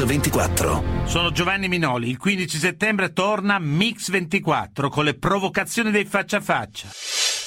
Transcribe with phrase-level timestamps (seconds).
[0.00, 0.82] Mix 24.
[1.04, 2.08] Sono Giovanni Minoli.
[2.08, 6.88] Il 15 settembre torna Mix 24 con le provocazioni dei faccia a faccia.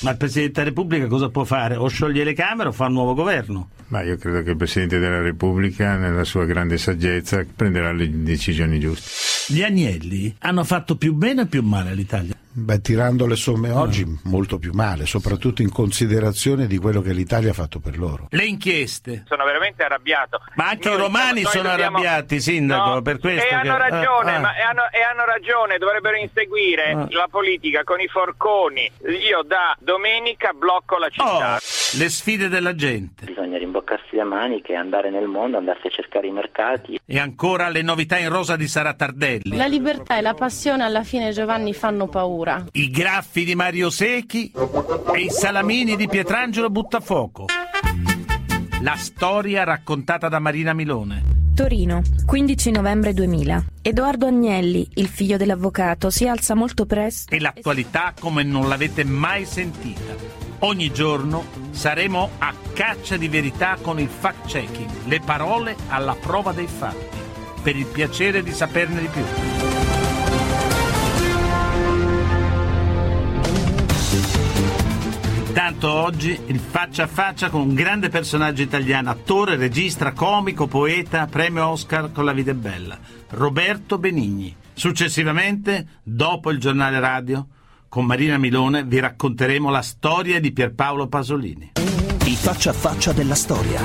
[0.02, 1.76] Ma il Presidente della Repubblica cosa può fare?
[1.76, 3.70] O scioglie le Camere o fa un nuovo governo?
[3.88, 8.80] Ma io credo che il Presidente della Repubblica, nella sua grande saggezza, prenderà le decisioni
[8.80, 9.52] giuste.
[9.52, 12.36] Gli Agnelli hanno fatto più bene o più male all'Italia?
[12.56, 17.50] Beh, tirando le somme oggi, molto più male, soprattutto in considerazione di quello che l'Italia
[17.50, 18.28] ha fatto per loro.
[18.30, 19.24] Le inchieste.
[19.28, 20.40] Sono veramente arrabbiato.
[20.56, 23.56] Ma anche Noi i romani noi sono dobbiamo- arrabbiati, Sindaco, No, per questo E che-
[23.56, 24.40] hanno ragione, ah, ah.
[24.40, 27.08] ma e hanno, e hanno ragione, dovrebbero inseguire Ah.
[27.10, 28.90] la politica con i forconi.
[29.28, 31.56] Io da domenica blocco la città.
[31.56, 33.26] Oh, le sfide della gente.
[33.26, 37.00] Bisogna rimboccarsi le maniche, andare nel mondo, andarsi a cercare i mercati.
[37.04, 39.58] E ancora le novità in rosa di Sara Tardelli.
[39.58, 42.42] La libertà e la passione alla fine Giovanni fanno paura.
[42.74, 44.52] I graffi di Mario Secchi
[45.16, 47.46] e i salamini di Pietrangelo Buttafuoco.
[48.82, 51.24] La storia raccontata da Marina Milone.
[51.56, 53.66] Torino, 15 novembre 2000.
[53.82, 57.34] Edoardo Agnelli, il figlio dell'avvocato, si alza molto presto.
[57.34, 60.14] E l'attualità come non l'avete mai sentita.
[60.60, 66.68] Ogni giorno saremo a caccia di verità con il fact-checking, le parole alla prova dei
[66.68, 67.18] fatti,
[67.62, 69.63] per il piacere di saperne di più.
[75.54, 81.28] Intanto oggi il faccia a faccia con un grande personaggio italiano, attore, regista, comico, poeta,
[81.28, 82.98] premio Oscar con La vita è bella,
[83.30, 84.56] Roberto Benigni.
[84.74, 87.46] Successivamente, dopo il giornale radio,
[87.88, 91.74] con Marina Milone vi racconteremo la storia di Pierpaolo Pasolini.
[91.76, 93.80] I faccia a faccia della storia.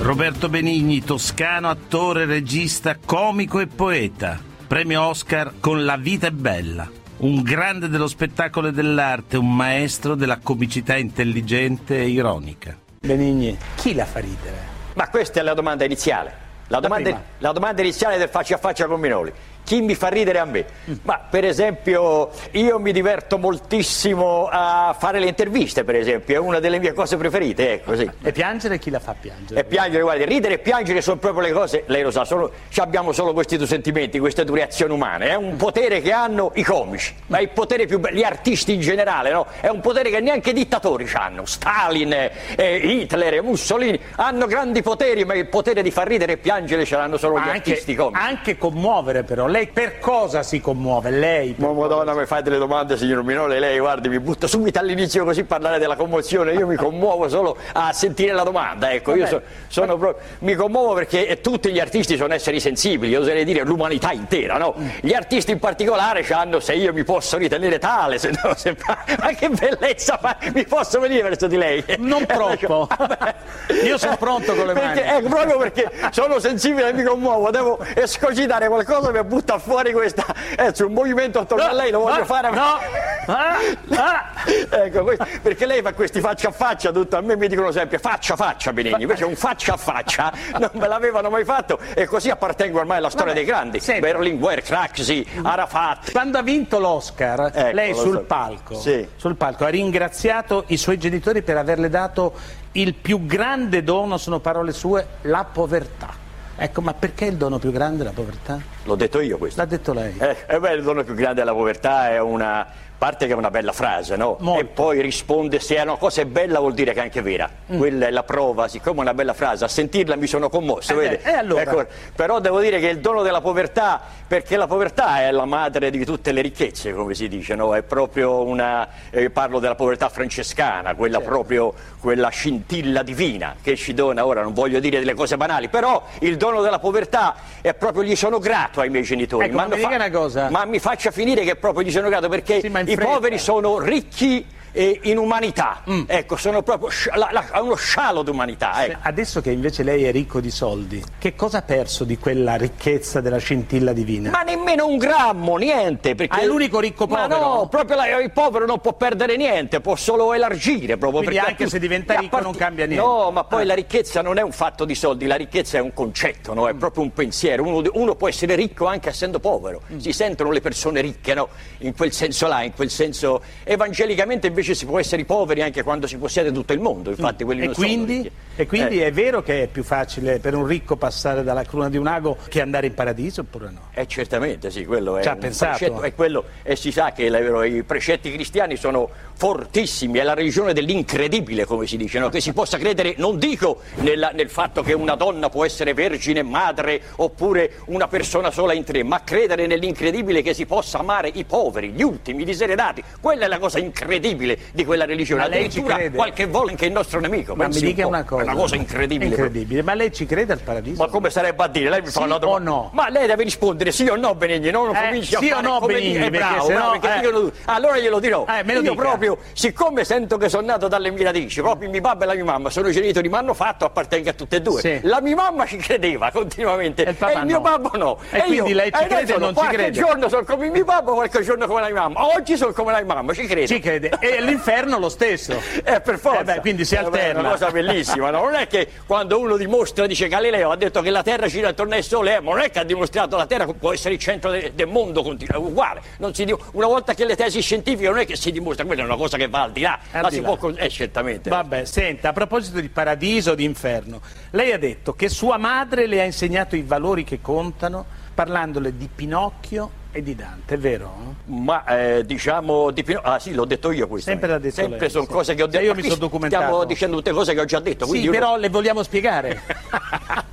[0.00, 4.36] Roberto Benigni, toscano, attore, regista, comico e poeta.
[4.66, 6.90] Premio Oscar con La vita è bella.
[7.18, 12.78] Un grande dello spettacolo e dell'arte, un maestro della comicità intelligente e ironica.
[13.00, 14.56] Benigni, chi la fa ridere?
[14.94, 16.32] Ma questa è la domanda iniziale.
[16.68, 17.24] La domanda, prima.
[17.38, 19.32] la domanda iniziale del faccia a faccia con Minoli.
[19.68, 20.64] Chi mi fa ridere a me?
[21.02, 26.58] Ma per esempio io mi diverto moltissimo a fare le interviste, per esempio, è una
[26.58, 28.10] delle mie cose preferite, ecco sì.
[28.22, 29.60] E piangere chi la fa piangere?
[29.60, 32.80] E piangere, guardi, ridere e piangere sono proprio le cose, lei lo sa, sono, ci
[32.80, 36.62] abbiamo solo questi due sentimenti, queste due reazioni umane, è un potere che hanno i
[36.62, 39.46] comici, ma è il potere più bello, gli artisti in generale, no?
[39.60, 42.10] È un potere che neanche i dittatori hanno, Stalin,
[42.56, 46.96] eh, Hitler, Mussolini, hanno grandi poteri, ma il potere di far ridere e piangere ce
[46.96, 48.18] l'hanno solo gli artisti comici.
[48.18, 49.46] anche commuovere però.
[49.46, 51.10] Lei per cosa si commuove?
[51.10, 51.54] Lei?
[51.58, 55.44] Ma madonna mi fai delle domande signor Minole, lei guardi mi butta subito all'inizio così
[55.44, 59.96] parlare della commozione, io mi commuovo solo a sentire la domanda, ecco, io so- sono
[59.96, 64.56] proprio, mi commuovo perché eh, tutti gli artisti sono esseri sensibili, oserei dire l'umanità intera,
[64.58, 64.74] no?
[65.00, 68.76] Gli artisti in particolare hanno se io mi posso ritenere tale, se no, se
[69.18, 71.84] ma che bellezza, fa- mi posso venire verso di lei?
[71.98, 72.86] Non troppo.
[73.84, 74.94] Io sono pronto con le mani.
[74.94, 79.92] Perché, ecco, proprio perché sono sensibile e mi commuovo, devo escogitare qualcosa mi butta fuori
[79.92, 80.26] questa.
[80.56, 82.50] Eh, un movimento attorno a lei lo voglio no, fare.
[82.50, 82.78] no.
[83.28, 83.58] Ah,
[83.90, 84.24] ah.
[84.70, 87.98] Ecco, questo- perché lei fa questi faccia a faccia, tutto, a me mi dicono sempre
[87.98, 92.06] faccia a faccia Benigni, invece un faccia a faccia non me l'avevano mai fatto e
[92.06, 93.80] così appartengo ormai alla storia Vabbè, dei grandi.
[93.80, 94.00] senti.
[94.00, 96.10] Berlinguer, Craxi, Arafat.
[96.12, 98.22] Quando ha vinto l'Oscar, Ecco, lei sul so.
[98.22, 99.06] palco, Sì.
[99.16, 102.32] sul palco ha ringraziato i suoi genitori per averle dato
[102.72, 106.26] il più grande dono, sono parole sue, la povertà.
[106.60, 108.58] Ecco, ma perché il dono più grande la povertà?
[108.82, 109.60] L'ho detto io questo.
[109.60, 110.14] L'ha detto lei.
[110.18, 112.66] Eh, eh beh, il dono più grande della povertà è una
[112.98, 114.36] parte che è una bella frase, no?
[114.40, 114.60] Molto.
[114.60, 117.48] E poi risponde se è una cosa è bella vuol dire che è anche vera.
[117.68, 120.96] Quella è la prova, siccome è una bella frase, a sentirla mi sono commosso, Eh
[120.96, 121.22] vede?
[121.22, 121.62] e allora?
[121.62, 121.86] Ecco,
[122.16, 126.04] però devo dire che il dono della povertà, perché la povertà è la madre di
[126.04, 127.72] tutte le ricchezze, come si dice, no?
[127.76, 131.30] È proprio una eh, parlo della povertà francescana, quella Certo.
[131.32, 136.04] proprio quella scintilla divina che ci dona, ora non voglio dire delle cose banali, però
[136.20, 139.46] il dono della povertà è proprio gli sono grato ai miei genitori.
[139.46, 140.50] Ecco, ma mi cosa.
[140.50, 144.44] ma mi faccia finire che proprio gli sono grato perché Sì, i poveri sono ricchi
[144.78, 145.82] eh, in umanità.
[146.06, 148.84] Ecco, sono proprio la- la- uno scialo d'umanità.
[148.84, 148.98] Ecco.
[149.02, 153.20] Adesso che invece lei è ricco di soldi, che cosa ha perso di quella ricchezza
[153.20, 154.30] della scintilla divina?
[154.30, 156.14] Ma nemmeno un grammo, niente.
[156.14, 157.40] Perché Ah, è l'unico ricco Ma povero?
[157.40, 160.96] no, proprio la- il povero non può perdere niente, può solo elargire.
[160.96, 163.04] Proprio Quindi perché anche a se diventa ricco non cambia niente.
[163.04, 163.66] No, ma poi Ah.
[163.66, 166.68] la ricchezza non è un fatto di soldi, la ricchezza è un concetto, no?
[166.68, 167.64] è proprio un pensiero.
[167.64, 169.82] Uno, uno può essere ricco anche essendo povero.
[169.92, 169.98] Mm.
[169.98, 171.48] Si sentono le persone ricche, no?
[171.78, 173.42] In quel senso là, in quel senso.
[173.64, 177.10] Evangelicamente invece si può essere poveri anche quando si possiede tutto il mondo.
[177.10, 177.62] Infatti, quelli Mm.
[177.62, 178.14] E non sono quindi?
[178.16, 178.30] ricchi.
[178.60, 179.06] E quindi Eh.
[179.06, 182.36] è vero che è più facile per un ricco passare dalla cruna di un ago
[182.48, 183.80] che andare in paradiso oppure no?
[183.94, 186.02] Eh, certamente sì, quello è Ci ha pensato?
[186.02, 190.72] è quello, e si sa che la- i precetti cristiani sono fortissimi, è la religione
[190.72, 192.28] dell'incredibile, come si dice, no?
[192.30, 196.42] che si possa credere, non dico nella- nel fatto che una donna può essere vergine,
[196.42, 201.44] madre, oppure una persona sola in tre, ma credere nell'incredibile che si possa amare i
[201.44, 206.46] poveri, gli ultimi, i diseredati, quella è la cosa incredibile di quella religione, addirittura qualche
[206.46, 208.47] volta anche il nostro nemico, Ma mi dica una cosa.
[208.52, 209.30] Una cosa incredibile.
[209.30, 209.82] Incredibile.
[209.82, 211.02] Ma lei ci crede al paradiso?
[211.02, 211.88] Ma come sarebbe a dire?
[211.90, 212.70] Lei mi fa Sì una domanda.
[212.70, 212.90] no?
[212.92, 215.66] Ma lei deve rispondere sì o no, Benigni, non Eh, cominci a sì o fare
[215.66, 217.30] no, come Benigni, dire, eh, perché bravo, bravo, perché eh.
[217.32, 217.58] tutti.
[217.66, 218.44] Allora glielo dirò.
[218.48, 219.02] Eh, me lo Io dica.
[219.02, 222.44] proprio, siccome sento che sono nato dalle mie radici, proprio mio papà e la mia
[222.44, 224.80] mamma sono i genitori, mi hanno fatto, appartengo a tutte e due.
[224.80, 225.00] Sì.
[225.02, 227.60] La mia mamma ci credeva continuamente E il papà mio no.
[227.60, 228.18] babbo no.
[228.30, 229.90] E quindi lei ci eh, crede o non ci qualche crede?
[229.98, 232.26] giorno sono come mio babbo, qualche giorno come la mia mamma.
[232.34, 233.66] Oggi sono come la mia mamma, ci credo.
[233.66, 234.10] Ci crede.
[234.20, 235.56] E all'inferno lo stesso.
[235.88, 236.40] Eh, per forza.
[236.40, 237.38] Eh beh, quindi si Eh, alterna.
[237.38, 238.37] È una cosa bellissima, no?
[238.40, 241.94] Non è che quando uno dimostra, dice Galileo ha detto che la Terra gira attorno
[241.94, 244.50] al Sole, eh, ma non è che ha dimostrato la Terra può essere il centro
[244.50, 246.00] de- del mondo, continua, uguale.
[246.18, 249.02] Non si di- una volta che le tesi scientifiche non è che si dimostra, quella
[249.02, 249.98] è una cosa che va al di là.
[250.12, 250.56] Al la di si là.
[250.56, 251.50] può eh, certamente.
[251.50, 254.20] Vabbè, senta, a proposito di paradiso o di inferno,
[254.50, 259.08] lei ha detto che sua madre le ha insegnato i valori che contano parlandole di
[259.12, 261.36] Pinocchio e di Dante, è vero?
[261.46, 264.30] Ma eh, diciamo di Pino- Ah sì, l'ho detto io questo.
[264.30, 265.30] Sempre l'ha detto Sempre lei, sono sì.
[265.30, 265.84] cose che ho detto.
[265.84, 266.64] io mi sono documentato.
[266.64, 268.06] Stiamo dicendo tutte cose che ho già detto.
[268.06, 269.60] Sì, però le vogliamo spiegare.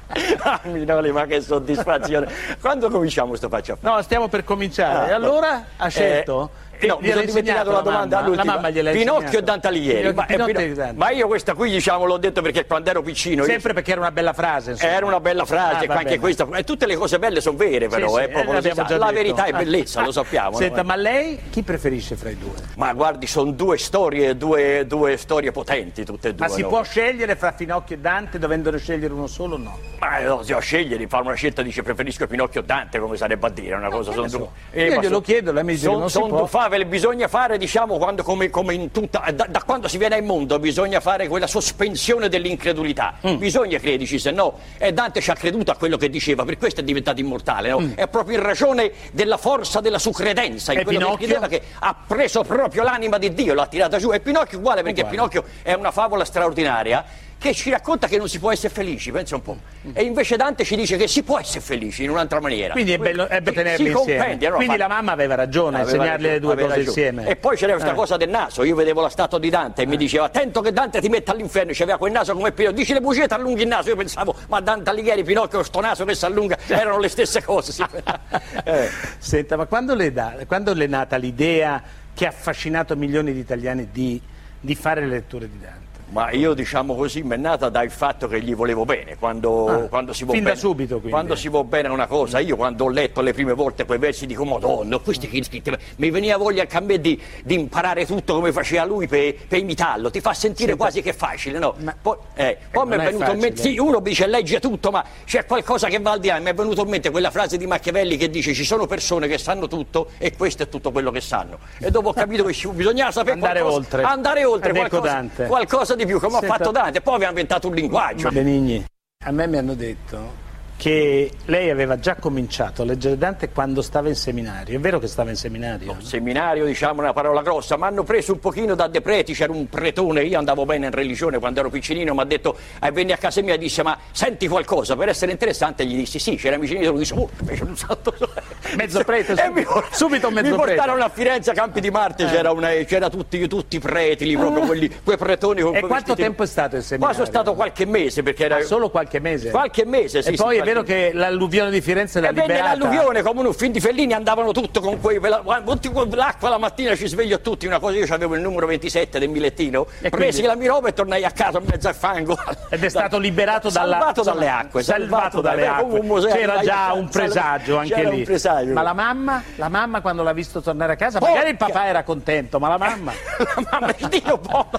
[0.44, 2.32] Ah, Minoli, ma che soddisfazione.
[2.62, 3.96] Quando cominciamo sto faccia a fare?
[3.96, 5.12] No, stiamo per cominciare.
[5.12, 5.64] Ah, allora vabbè.
[5.78, 6.52] ha scelto?
[6.72, 8.44] Eh, no, mi sono dimenticato la domanda mamma, all'ultima.
[8.46, 10.00] La mamma gliel'ha Pinocchio e Dante Alighieri.
[10.00, 13.02] Pinocchio- Ma, eh, Pinocchio Pino- ma io questa qui diciamo l'ho detto perché quando ero
[13.02, 14.72] piccino io- Sempre perché era una bella frase.
[14.72, 14.92] insomma.
[14.92, 16.48] era una bella frase, Ah, anche questa.
[16.54, 19.12] E tutte le cose belle sono vere, però, Sì, sì, eh, proprio eh, si La
[19.12, 19.58] verità è Ah.
[19.58, 20.52] bellezza, lo sappiamo.
[20.52, 20.58] no?
[20.58, 22.52] Senta, ma lei chi preferisce fra i due?
[22.76, 26.48] Ma guardi, sono due storie, due, due storie potenti, tutte e due.
[26.48, 26.68] Ma si no?
[26.68, 29.78] può scegliere fra Finocchio e Dante dovendone scegliere uno solo o no?
[30.00, 33.48] Ma no, se ho scegliere, fare una scelta, dice preferisco Pinocchio o Dante, come sarebbe
[33.48, 34.12] a dire, una cosa.
[34.12, 34.50] Sono due-
[34.84, 36.40] Io glielo chiedo, lei mi dice son- non si son può.
[36.66, 39.24] Favole, bisogna fare, diciamo, quando, come, come in tutta.
[39.34, 43.16] Da, da quando si viene al mondo bisogna fare quella sospensione dell'incredulità.
[43.28, 43.38] Mm.
[43.38, 44.60] Bisogna crederci, se no.
[44.78, 47.92] E Dante ci ha creduto a quello che diceva, per questo è diventato immortale, no?
[47.96, 50.82] È proprio in ragione della forza della sua credenza, in Mm.
[50.82, 51.18] E quello Pinocchio?
[51.18, 54.12] che credeva che ha preso proprio l'anima di Dio, l'ha tirata giù.
[54.12, 55.16] E Pinocchio uguale, perché Uguale.
[55.16, 57.04] Pinocchio è una favola straordinaria
[57.50, 59.58] che ci racconta che non si può essere felici, pensa un po'.
[59.94, 62.74] E invece Dante ci dice che si può essere felici in un'altra maniera.
[62.74, 64.36] Quindi è bello, è bello tenerli si insieme.
[64.40, 64.56] no?
[64.56, 66.84] Quindi Fa- la mamma aveva ragione a insegnarle le due cose ragione.
[66.84, 67.28] insieme.
[67.28, 67.96] E poi c'era questa Eh.
[67.96, 68.64] cosa del naso.
[68.64, 71.72] Io vedevo la statua di Dante e mi diceva: Attento che Dante ti metta all'inferno.
[71.76, 72.78] C'aveva quel naso come Pinocchio.
[72.80, 73.90] Dici le bugie, ti allunghi il naso.
[73.90, 77.72] Io pensavo, ma Dante Alighieri, Pinocchio, sto naso che si allunga, erano le stesse cose.
[77.72, 77.84] sì.
[78.66, 78.90] Eh.
[79.20, 81.82] Senta, ma quando le, dà- quando le è nata l'idea
[82.14, 84.20] che ha affascinato milioni di italiani di,
[84.60, 85.85] di fare le letture di Dante?
[86.16, 89.78] Ma io diciamo così, mi è nata dal fatto che gli volevo bene, quando, Ah,
[89.90, 90.62] quando si vuol fin da bene.
[90.62, 91.10] subito, quindi.
[91.10, 94.26] Quando si vuol bene una cosa, io quando ho letto le prime volte quei versi
[94.26, 98.36] dico, madonna, questi che scritti, mi veniva voglia anche a me di, di imparare tutto
[98.36, 101.76] come faceva lui per, per imitarlo, ti fa sentire Senta, quasi che è facile, no?
[101.80, 105.04] ma- poi eh, poi mi è venuto in mente, sì, uno dice legge tutto, ma
[105.26, 107.68] c'è qualcosa che va al di là, mi è venuto in mente quella frase di
[107.68, 111.20] Machiavelli che dice ci sono persone che sanno tutto e questo è tutto quello che
[111.20, 111.60] sanno.
[111.78, 114.02] E dopo ho capito che bisognava sapere Andare qualcosa, oltre.
[114.04, 117.68] andare oltre, ecco qualcosa, qualcosa di più, come Senta- ha fatto Dante, poi abbiamo inventato
[117.68, 118.30] un linguaggio.
[118.30, 118.84] Benigni,
[119.26, 120.44] a me mi hanno detto
[120.78, 124.78] che lei aveva già cominciato a leggere Dante quando stava in seminario.
[124.78, 125.96] È vero che stava in seminario?
[126.02, 129.68] Seminario, diciamo una parola grossa, mi hanno preso un pochino da De Preti, c'era un
[129.70, 133.18] pretone, io andavo bene in religione quando ero piccinino, mi ha detto, e venne a
[133.18, 136.90] casa mia e disse, ma senti qualcosa, per essere interessante gli dissi sì, c'era vicino,
[136.90, 138.14] lui disse, oh, fece un salto.
[138.76, 140.72] Mezzo prete, E mi, subito- subito mezzo mi prete.
[140.74, 140.76] Eh.
[140.76, 144.36] portarono a Firenze a Campi di Marte, c'era, una- c'era tutti, tutti i preti lì,
[144.36, 147.14] proprio quelli, quei pretoni con E quei quanto vestiti- tempo è stato il Qua seminario?
[147.16, 148.58] sono stato qualche mese, perché era...
[148.58, 149.52] Ah, solo qualche mese?
[149.52, 150.30] Qualche mese, sì.
[150.30, 152.78] E sì, poi qualche vero che l'alluvione di Firenze l'ha E venne liberata?
[152.78, 156.58] l'alluvione come un film di Fellini andavano tutto con quei la- tutti con l'acqua la
[156.58, 160.40] mattina ci sveglio tutti una cosa io avevo il numero 27 del bigliettino E presi
[160.42, 160.48] quindi?
[160.48, 162.38] la mia roba e tornai a casa in mezzo al fango
[162.70, 165.84] Ed è stato liberato dalla- salvato dalle acque Salvato dalle dalle- acque.
[165.88, 168.18] come un museo C'era già casa, un presagio anche lì.
[168.20, 169.44] un presagio Ma la mamma?
[169.56, 171.20] La mamma quando l'ha visto tornare a casa?
[171.20, 171.34] Porca!
[171.34, 173.12] Magari il papà era contento, ma la mamma?
[173.38, 174.70] la mamma Dio buono.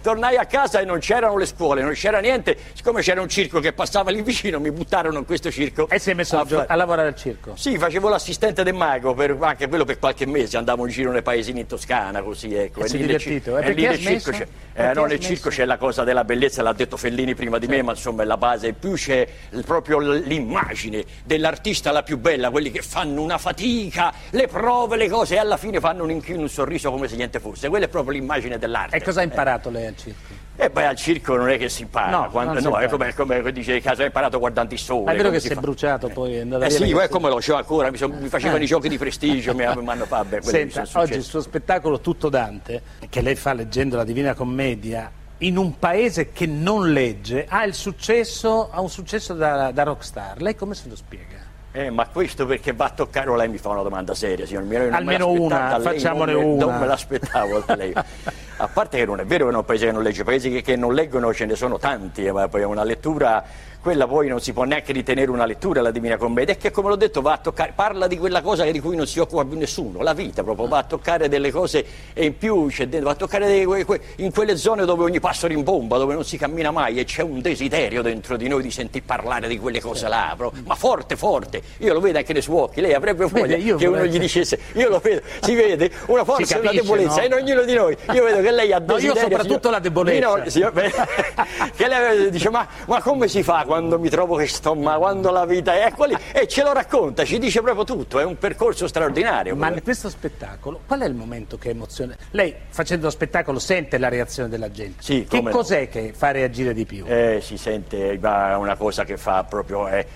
[0.00, 3.60] tornai a casa e non c'erano le scuole non c'era niente siccome c'era un circo
[3.60, 6.64] che passava lì vicino mi buttarono in questo circo E si è messo a, fa-
[6.68, 7.54] a lavorare al circo?
[7.56, 11.22] Sì, facevo l'assistente del mago, per- anche quello per qualche mese, andavo in giro nei
[11.22, 12.80] paesini in Toscana, così ecco.
[12.80, 13.58] E E sei lì divertito?
[13.58, 16.62] E lì ha nel circo c'è, eh, no, nel circo c'è la cosa della bellezza,
[16.62, 19.26] l'ha detto Fellini prima di me, ma insomma è la base, più c'è
[19.64, 25.34] proprio l'immagine dell'artista la più bella, quelli che fanno una fatica, le prove, le cose,
[25.34, 27.68] e alla fine fanno un inchino, un sorriso come se niente fosse.
[27.68, 28.96] Quella è proprio l'immagine dell'arte.
[28.96, 30.31] E cosa ha imparato lei al circo?
[30.62, 32.10] E poi al circo non è che si impara.
[32.10, 35.04] No, quando- no, è come, come dice il caso, hai imparato guardando il sole.
[35.04, 35.60] Ma è vero che si è fa.
[35.60, 38.16] bruciato poi è andato Eh via sì, perché- poi come lo c'ho ancora, mi, son-
[38.20, 42.00] mi facevano i giochi di prestigio, mi mi hanno fatto, Senta, oggi il suo spettacolo
[42.00, 47.44] Tutto Dante, che lei fa leggendo la Divina Commedia, in un paese che non legge,
[47.48, 50.40] ha, il successo, ha un successo da, da rockstar.
[50.40, 51.50] Lei come se lo spiega?
[51.74, 54.64] Eh, ma questo perché va a toccare, o lei mi fa una domanda seria, signor
[54.64, 56.64] Miro, Almeno una, facciamone non me- una.
[56.66, 57.94] Non me l'aspettavo da lei.
[57.94, 60.60] A parte che non è vero che è un paese che non legge, paesi che,
[60.60, 63.42] che non leggono ce ne sono tanti, eh, ma poi è una lettura,
[63.80, 66.88] quella poi non si può neanche ritenere una lettura la Divina Commedia, è che come
[66.90, 69.58] l'ho detto va a toccare, parla di quella cosa di cui non si occupa più
[69.58, 73.14] nessuno, la vita proprio, va a toccare delle cose e in più c'è dentro, va
[73.14, 76.70] a toccare dei- que- in quelle zone dove ogni passo rimbomba, dove non si cammina
[76.70, 80.34] mai e c'è un desiderio dentro di noi di sentir parlare di quelle cose là,
[80.36, 83.76] proprio, ma forte forte, io lo vedo anche nei suoi occhi, lei avrebbe voglia Vede,
[83.76, 87.20] che uno gli dicesse, io lo vedo, si vede una forza e una capisce, debolezza
[87.20, 87.26] no?
[87.26, 89.78] in ognuno di noi, io vedo che lei ha No, io desiderio, soprattutto signor- la
[89.78, 90.14] debolezza.
[90.18, 90.72] Minore, signor-
[91.76, 95.30] che lei dice ma, ma come si fa quando mi trovo che sto ma quando
[95.30, 98.36] la vita è ecco lì e ce lo racconta ci dice proprio tutto è un
[98.38, 102.16] percorso straordinario Ma in questo spettacolo, qual è il momento che emoziona?
[102.30, 105.02] Lei facendo lo spettacolo sente la reazione della gente.
[105.02, 105.50] Sì, che no.
[105.50, 107.04] cos'è che fa reagire di più?
[107.06, 110.06] Eh, si sente, ma una cosa che fa proprio, eh,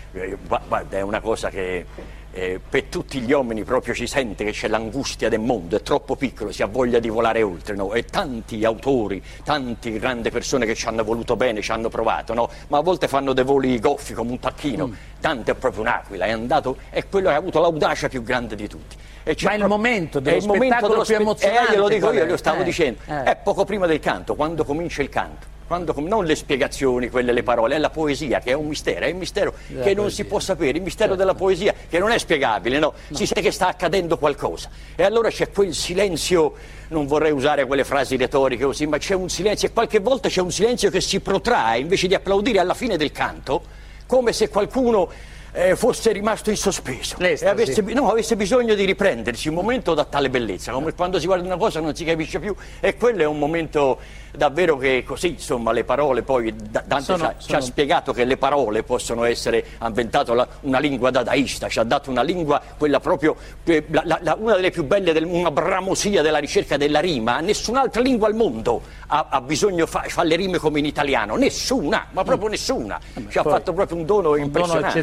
[0.47, 1.85] gua- guarda, è una cosa che
[2.33, 6.17] eh, per tutti gli uomini proprio ci sente che c'è l'angustia del mondo, è troppo
[6.17, 7.95] piccolo, si ha voglia di volare oltre, no?
[7.95, 12.51] E tanti autori, tante grandi persone che ci hanno voluto bene, ci hanno provato, no?
[12.69, 14.93] Ma a volte fanno dei voli goffi come un tacchino, Mm.
[15.19, 18.69] Dante è proprio un'aquila, è andato, è quello che ha avuto l'audacia più grande di
[18.69, 18.97] tutti.
[19.25, 22.13] Ma il proprio- momento è dello il momento dello più spe- emozionante Eh, glielo dico
[22.13, 22.25] io, è?
[22.27, 23.01] glielo stavo Eh, dicendo.
[23.07, 23.23] eh.
[23.25, 25.55] È poco prima del canto, quando comincia il canto.
[25.67, 29.11] Quando non le spiegazioni, quelle le parole, è la poesia che è un mistero, è
[29.11, 30.23] un mistero La che non poesia.
[30.23, 32.93] si può sapere, il mistero della poesia che non è spiegabile, no?
[33.11, 34.71] Si sente che sta accadendo qualcosa.
[34.95, 36.53] E allora c'è quel silenzio,
[36.89, 40.41] non vorrei usare quelle frasi retoriche così, ma c'è un silenzio e qualche volta c'è
[40.41, 43.63] un silenzio che si protrae invece di applaudire alla fine del canto,
[44.07, 45.11] come se qualcuno
[45.59, 47.51] eh, fosse rimasto in sospeso e L'estasi.
[47.51, 51.25] avesse, bi- no, avesse bisogno di riprendersi un momento da tale bellezza, come quando si
[51.25, 53.99] guarda una cosa non si capisce più e quello è un momento
[54.37, 57.61] davvero che così, insomma, le parole poi, Da- Dante Sono- ci, ha, ci ha sono-
[57.63, 62.11] spiegato che le parole possono essere, ha inventato la- una lingua dadaista, ci ha dato
[62.11, 63.35] una lingua, quella proprio,
[63.65, 68.03] eh, la- la- una delle più belle, del, una bramosia della ricerca della rima, nessun'altra
[68.03, 72.23] lingua al mondo ha, ha bisogno, fa, fa le rime come in italiano, nessuna, ma
[72.23, 72.99] proprio nessuna,
[73.31, 73.43] ci ha Mm.
[73.45, 74.99] poi- fatto proprio un dono Un dono impressionante.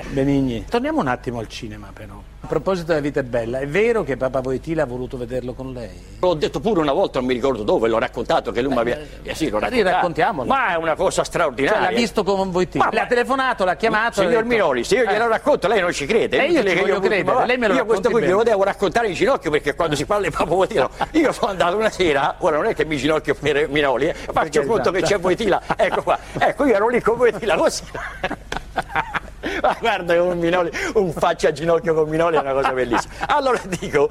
[0.00, 0.02] Eccezionale.
[0.10, 0.64] Benigni.
[0.68, 2.20] Torniamo un attimo al cinema però.
[2.44, 5.72] A proposito della vita è bella, è vero che Papa Voitila ha voluto vederlo con
[5.72, 5.90] lei?
[6.18, 8.96] L'ho detto pure una volta, non mi ricordo dove, l'ho raccontato che lui mi aveva.
[9.22, 9.88] Eh sì, l'ho raccontato.
[9.90, 10.48] raccontiamolo.
[10.48, 11.78] Ma è una cosa straordinaria.
[11.80, 12.84] Cioè l'ha visto con Voitila?
[12.86, 14.14] Ma- Le ha telefonato, l'ha chiamato?
[14.14, 15.28] Signor detto- Minoli, se io glielo Eh.
[15.28, 16.36] racconto, lei non ci crede.
[16.36, 18.20] Eh, è io ci che voglio butto- credere, ma- lei me lo Io questo qui
[18.22, 18.50] glielo bene.
[18.50, 21.90] devo raccontare in ginocchio perché quando si parla di Papa Voitila, io sono andato una
[21.90, 25.62] sera, ora non è che mi ginocchio per Minoli, eh, faccio conto che c'è Voitila,
[25.76, 27.84] ecco qua, ecco io ero lì con Voitila così.
[29.60, 33.12] Ma guarda un, Minoli, un faccia a ginocchio con Minoli è una cosa bellissima.
[33.26, 34.08] Allora dico,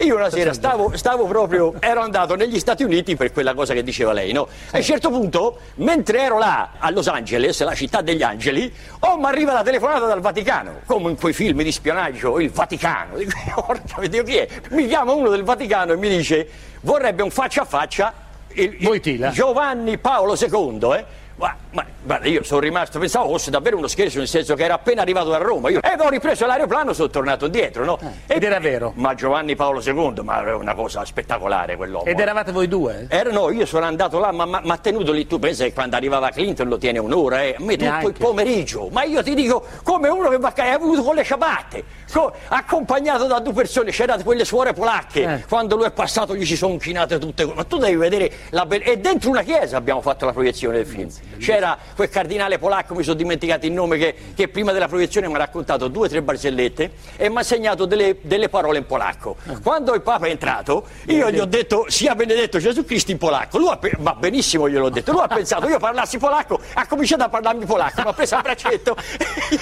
[0.00, 3.82] io una sera stavo, stavo proprio, ero andato negli Stati Uniti per quella cosa che
[3.82, 4.46] diceva lei, no?
[4.70, 8.72] E a un certo punto, mentre ero là a Los Angeles, la città degli angeli,
[9.00, 13.16] oh, mi arriva la telefonata dal Vaticano, come in quei film di spionaggio, il Vaticano.
[13.16, 13.32] Dico,
[13.66, 14.48] porca Dio, chi è?
[14.70, 16.48] Mi chiama uno del Vaticano e mi dice,
[16.82, 18.12] vorrebbe un faccia a faccia
[18.52, 19.30] il- il.
[19.32, 21.04] Giovanni Paolo II, eh?
[21.38, 24.74] Ma, ma, guarda, io sono rimasto, pensavo fosse davvero uno scherzo, nel senso che era
[24.74, 25.70] appena arrivato da Roma.
[25.70, 27.98] Io, e ho ripreso l'aeroplano, sono tornato indietro, no?
[28.26, 28.92] Eh, ed era vero.
[28.96, 32.06] Ma Giovanni Paolo II, ma era una cosa spettacolare quell'uomo.
[32.06, 33.06] Ed eravate voi due?
[33.08, 35.94] Era, no, io sono andato là, ma mi ha tenuto lì, tu pensa che quando
[35.94, 37.54] arrivava Clinton lo tiene un'ora, eh?
[37.56, 38.06] a me tutto Neanche.
[38.08, 41.22] il pomeriggio, ma io ti dico, come uno che va a è venuto con le
[41.22, 45.44] ciabatte, co- accompagnato da due persone, c'erano quelle suore polacche, Eh.
[45.48, 48.90] quando lui è passato gli si sono inchinate tutte, ma tu devi vedere la bellezza,
[48.90, 53.02] e dentro una chiesa abbiamo fatto la proiezione del film, c'era quel cardinale polacco, mi
[53.02, 56.22] sono dimenticato il nome, che, che prima della proiezione mi ha raccontato due o tre
[56.22, 59.36] barzellette e mi ha segnato delle, delle parole in polacco.
[59.62, 63.58] Quando il Papa è entrato, io gli ho detto sia benedetto Gesù Cristo in polacco,
[63.58, 67.28] lui ha va benissimo gliel'ho detto, lui ha pensato io parlassi polacco, ha cominciato a
[67.28, 68.96] parlarmi polacco, mi ha preso a braccetto,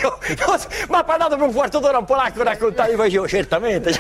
[0.01, 0.19] io,
[0.89, 3.99] mi ha parlato per un quarto d'ora in polacco, raccontato, io facevo certamente.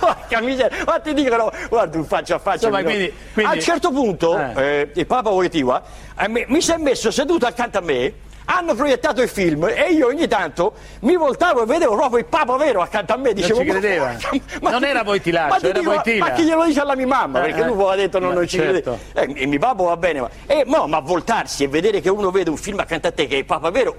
[0.00, 2.66] Porca miseria, ma ti dicono, guarda un faccia a faccia.
[2.68, 4.52] Insomma, quindi- quindi- A un certo punto Eh.
[4.56, 5.82] eh, il Papa Wojtyła
[6.18, 8.12] eh, mi, mi si è messo seduto accanto a me,
[8.46, 12.56] hanno proiettato il film e io ogni tanto mi voltavo e vedevo proprio il Papa
[12.56, 13.32] vero accanto a me.
[13.32, 14.16] Dicevo, ci credeva.
[14.60, 16.24] Non era Voitilaccio, ma ti era dico, Voitila.
[16.26, 17.38] Ma chi glielo dice alla mia mamma?
[17.40, 17.64] Eh, Perché eh.
[17.64, 18.98] lui aveva detto non, Ma non ci certo.
[19.12, 19.34] crede.
[19.34, 22.30] Eh, e mio papà va bene, ma, eh, no, ma voltarsi e vedere che uno
[22.30, 23.94] vede un film accanto a te che è il Papa vero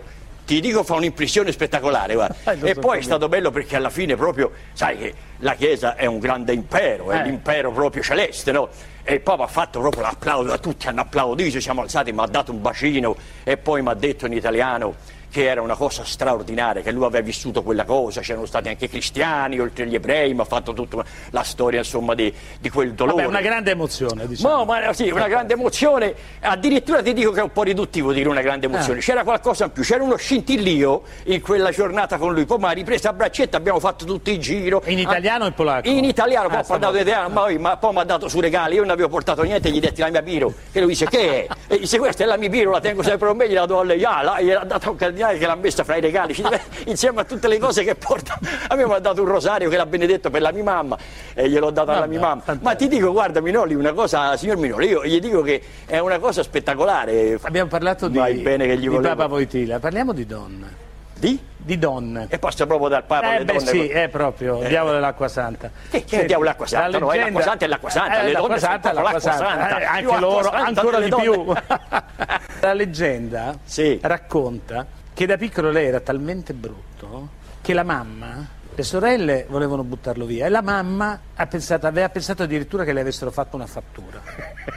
[0.51, 2.35] ti dico fa un'impressione spettacolare, guarda.
[2.51, 6.05] Eh, e poi è stato bello perché alla fine proprio, sai che la Chiesa è
[6.05, 7.23] un grande impero, è Eh.
[7.23, 8.67] l'impero proprio celeste, no?
[9.01, 12.25] E il Papa ha fatto proprio l'applauso, tutti hanno applaudito, ci siamo alzati, mi ha
[12.27, 13.15] dato un bacino
[13.45, 14.95] e poi mi ha detto in italiano
[15.31, 19.59] che era una cosa straordinaria, che lui aveva vissuto quella cosa, c'erano stati anche cristiani,
[19.59, 23.15] oltre agli ebrei, mi ha fatto tutta la storia insomma di, di quel dolore.
[23.23, 24.57] Vabbè, una grande emozione, diciamo.
[24.57, 26.13] No, ma sì, una grande emozione.
[26.41, 28.99] Addirittura ti dico che è un po' riduttivo dire una grande emozione.
[28.99, 29.01] Ah.
[29.01, 32.45] C'era qualcosa in più, c'era uno scintillio in quella giornata con lui.
[32.45, 34.81] Poi mi ha ripreso a braccetta, abbiamo fatto tutto il giro.
[34.87, 35.87] In italiano o in polacco?
[35.87, 36.99] In italiano, poi Ah, parlato stavolta.
[37.01, 39.69] italiano, ma, poi- ma poi mi ha dato su regali, io non avevo portato niente,
[39.71, 40.53] gli detti la mia biro.
[40.73, 41.53] E lui dice che è?
[41.67, 43.83] E dice questa è la mia biro, la tengo sempre con me, gliela do a
[43.83, 44.03] lei.
[44.03, 46.35] Ah, là, gliel'ha data un cardinale che l'ha messa fra i regali,
[46.87, 48.37] insieme a tutte le cose che porta.
[48.67, 50.97] A me mi ha dato un rosario che l'ha benedetto per la mia mamma
[51.33, 52.43] e gliel'ho dato alla mia mamma.
[52.61, 56.19] Ma ti dico, guarda Minoli, una cosa, signor Minoli, io gli dico che è una
[56.19, 57.37] cosa spettacolare.
[57.41, 60.89] Abbiamo parlato di, Vai bene che gli di Papa Voitila, parliamo di donne.
[61.21, 61.39] Di?
[61.55, 62.25] Di donne.
[62.29, 63.69] E passa proprio dal Papa Eh alle beh donne.
[63.69, 65.69] sì, è proprio, il diavolo dell'acqua santa.
[65.91, 66.87] Che, che Senti, diavolo l'acqua santa?
[66.87, 68.89] la No, è leggenda- l'acqua santa e l'acqua santa, Eh, le l'acqua donne sono santa
[68.89, 69.79] è proprio l'acqua santa, santa.
[69.79, 71.23] eh, anche loro, santa ancora di donne.
[71.23, 71.53] più.
[72.61, 73.99] la leggenda Sì.
[74.01, 74.85] racconta
[75.21, 77.29] che da piccolo lei era talmente brutto
[77.61, 82.41] che la mamma, le sorelle volevano buttarlo via e la mamma ha pensato, aveva pensato
[82.41, 84.19] addirittura che le avessero fatto una fattura.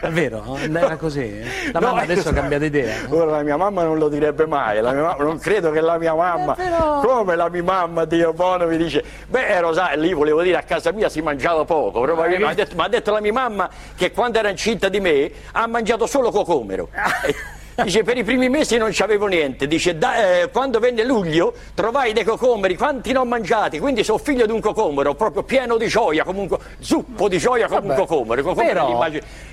[0.02, 0.58] È vero?
[0.58, 1.40] Era così?
[1.72, 2.94] La No, mamma adesso ha eh, cambiato idea.
[3.08, 6.52] Ora la mia mamma non lo direbbe mai, mamma- non credo che la mia mamma,
[6.52, 10.42] Eh, però- come la mia mamma, Dio buono, mi dice, beh ero sai, lì volevo
[10.42, 13.20] dire a casa mia si mangiava poco, probabilmente, Eh, mi ha detto, ha detto la
[13.22, 16.90] mia mamma che quando era incinta di me ha mangiato solo cocomero.
[17.82, 22.12] Dice per i primi mesi non c'avevo niente, dice da- eh, quando venne luglio trovai
[22.12, 25.88] dei cocomeri, quanti ne ho mangiati, quindi sono figlio di un cocomero, proprio pieno di
[25.88, 28.42] gioia, comunque zuppo di gioia come un cocomero.
[28.68, 28.86] però-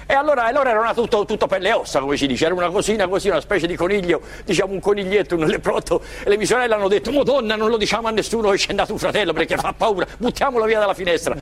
[0.05, 3.07] E allora, allora era tutto, tutto per le ossa, come si dice, era una cosina
[3.07, 6.01] così, una specie di coniglio, diciamo un coniglietto, un leprotto.
[6.23, 8.91] E le mie sorelle hanno detto, Madonna, non lo diciamo a nessuno che c'è andato
[8.91, 11.37] un fratello perché fa paura, buttiamolo via dalla finestra.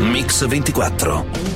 [0.00, 1.53] Mix 24.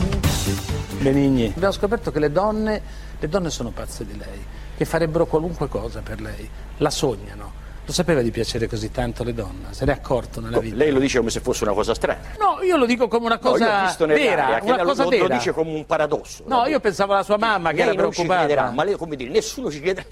[0.98, 1.52] Benigni.
[1.54, 2.82] Abbiamo scoperto che le donne,
[3.18, 4.44] le donne sono pazze di lei,
[4.76, 7.66] che farebbero qualunque cosa per lei, la sognano.
[7.88, 9.68] Lo sapeva di piacere così tanto alle donne?
[9.70, 10.76] Se n'è accorto nella vita?
[10.76, 12.20] Lei lo dice come se fosse una cosa strana.
[12.38, 15.08] No, io lo dico come una No, cosa nell'aria vera, che una lo- cosa lo,
[15.08, 15.26] vera.
[15.28, 16.42] lo dice come un paradosso.
[16.46, 18.44] No, io pensavo alla sua mamma che lei era non ci preoccupata.
[18.46, 20.06] crederà, ma lei come dire, nessuno ci crederà.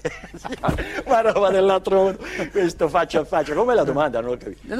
[1.07, 3.53] ma roba dell'altro mondo, questo faccia a faccia.
[3.53, 4.21] Com'è la domanda?
[4.21, 4.73] Non ho capito.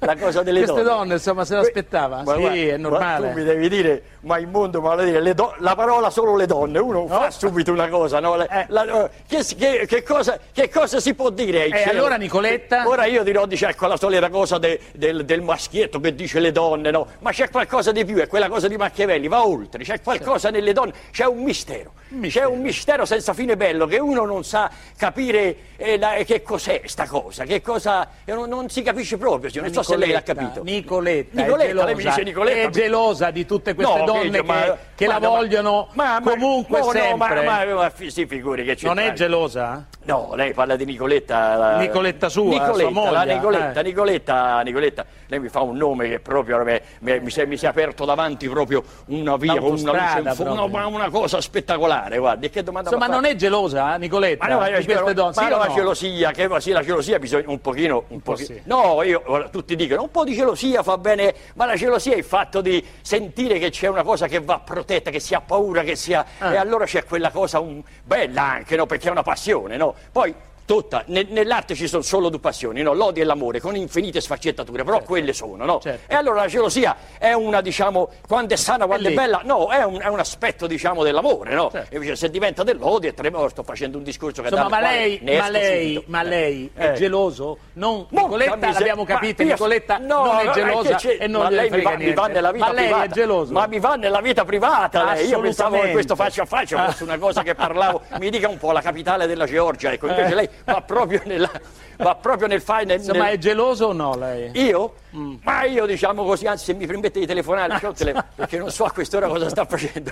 [0.00, 0.96] La, co- la cosa delle Queste donne.
[0.96, 2.18] donne, insomma, se l'aspettava?
[2.18, 3.28] Sì, guarda, è ma normale.
[3.32, 6.78] tu mi devi dire, ma il mondo, ma dire, do- la parola solo le donne,
[6.78, 8.36] uno fa subito una cosa, no?
[8.36, 8.64] Le- Eh.
[8.68, 11.62] la- che, che- che cosa, che cosa si può dire?
[11.62, 11.98] ai E cieli?
[11.98, 12.86] allora Nicoletta?
[12.86, 16.52] Ora io dirò, dice, ecco la solita cosa de- del, del maschietto che dice le
[16.52, 17.06] donne, no?
[17.18, 20.72] Ma c'è qualcosa di più, è quella cosa di Machiavelli, va oltre, c'è qualcosa nelle
[20.72, 21.92] donne, c'è un mistero.
[22.22, 26.82] C'è un mistero senza fine bello che uno non sa capire eh, la- che cos'è
[26.86, 28.08] sta cosa, che cosa.
[28.24, 30.62] eh, Non, non si capisce proprio, non so se lei l'ha capito.
[30.62, 34.30] Nicoletta, Nicoletta, è gelosa, lei mi dice Nicoletta, è gelosa di tutte queste No, donne
[34.30, 37.44] che, ma- che la ma- vogliono ma- ma- comunque no, no, sempre.
[37.44, 38.86] ma, ma- si figuri che c'è.
[38.86, 39.86] non è gelosa?
[40.04, 41.54] No, lei parla di Nicoletta.
[41.56, 43.82] la- Nicoletta sua, Nicoletta, sua la Nicoletta, eh.
[43.82, 47.56] Nicoletta, Nicoletta, lei mi fa un nome che proprio mi, mi- mi si, è, mi
[47.58, 52.16] si è aperto davanti proprio una via una luce L'autostrada fondo, ma una cosa spettacolare,
[52.18, 55.32] guardi, che domanda Insomma, non è gelosa, eh, Nicoletta, Ma no, ma di queste donne?
[55.34, 55.74] ma Sì no, la no?
[55.74, 58.62] gelosia, che sì, la gelosia bisogna un pochino, un po' pochino- sì.
[58.64, 62.24] No, io, tutti dicono un po' di gelosia fa bene, ma la gelosia è il
[62.24, 65.96] fatto di sentire che c'è una cosa che va protetta, che si ha paura, che
[65.96, 66.24] sia.
[66.38, 66.52] Ah.
[66.52, 68.84] E allora c'è quella cosa un- bella anche, no?
[68.86, 69.94] Perché è una passione, no?
[70.12, 70.34] Poi.
[70.68, 72.92] Tutta, ne- nell'arte ci sono solo due passioni, no?
[72.92, 75.80] l'odio e l'amore, con infinite sfaccettature, però quelle sono, no?
[75.80, 76.12] Certo.
[76.12, 79.16] E allora la gelosia è una, diciamo, quando è sana, quando è, lì.
[79.16, 81.70] bella, no, è un, è un aspetto, diciamo, dell'amore, no?
[81.72, 81.90] Certo.
[81.90, 85.18] E invece se diventa dell'odio è tremendo, sto facendo un discorso che Insomma, ma lei,
[85.22, 86.92] ma lei, ma lei è Eh.
[86.92, 87.56] geloso?
[87.72, 91.26] Non, Porca Nicoletta miseria, l'abbiamo ma capito, io- Nicoletta no, non no, è gelosa e
[91.28, 93.04] non ma lei mi va, mi va nella vita ma lei privata.
[93.04, 93.52] è geloso?
[93.54, 95.28] Ma mi va nella vita privata lei.
[95.28, 98.58] Io pensavo che questo faccia a faccia fosse una cosa che parlavo, mi dica un
[98.58, 100.34] po' la capitale della Georgia, ecco, invece Eh.
[100.34, 101.50] lei va proprio nella
[101.98, 104.50] va proprio nel fare nel, Insomma, nel- è geloso o no lei?
[104.54, 104.94] io?
[105.16, 105.36] Mm.
[105.42, 108.84] Ma io diciamo così, anzi se mi permette di telefonare, il tele- perché non so
[108.84, 110.10] a quest'ora cosa sta facendo.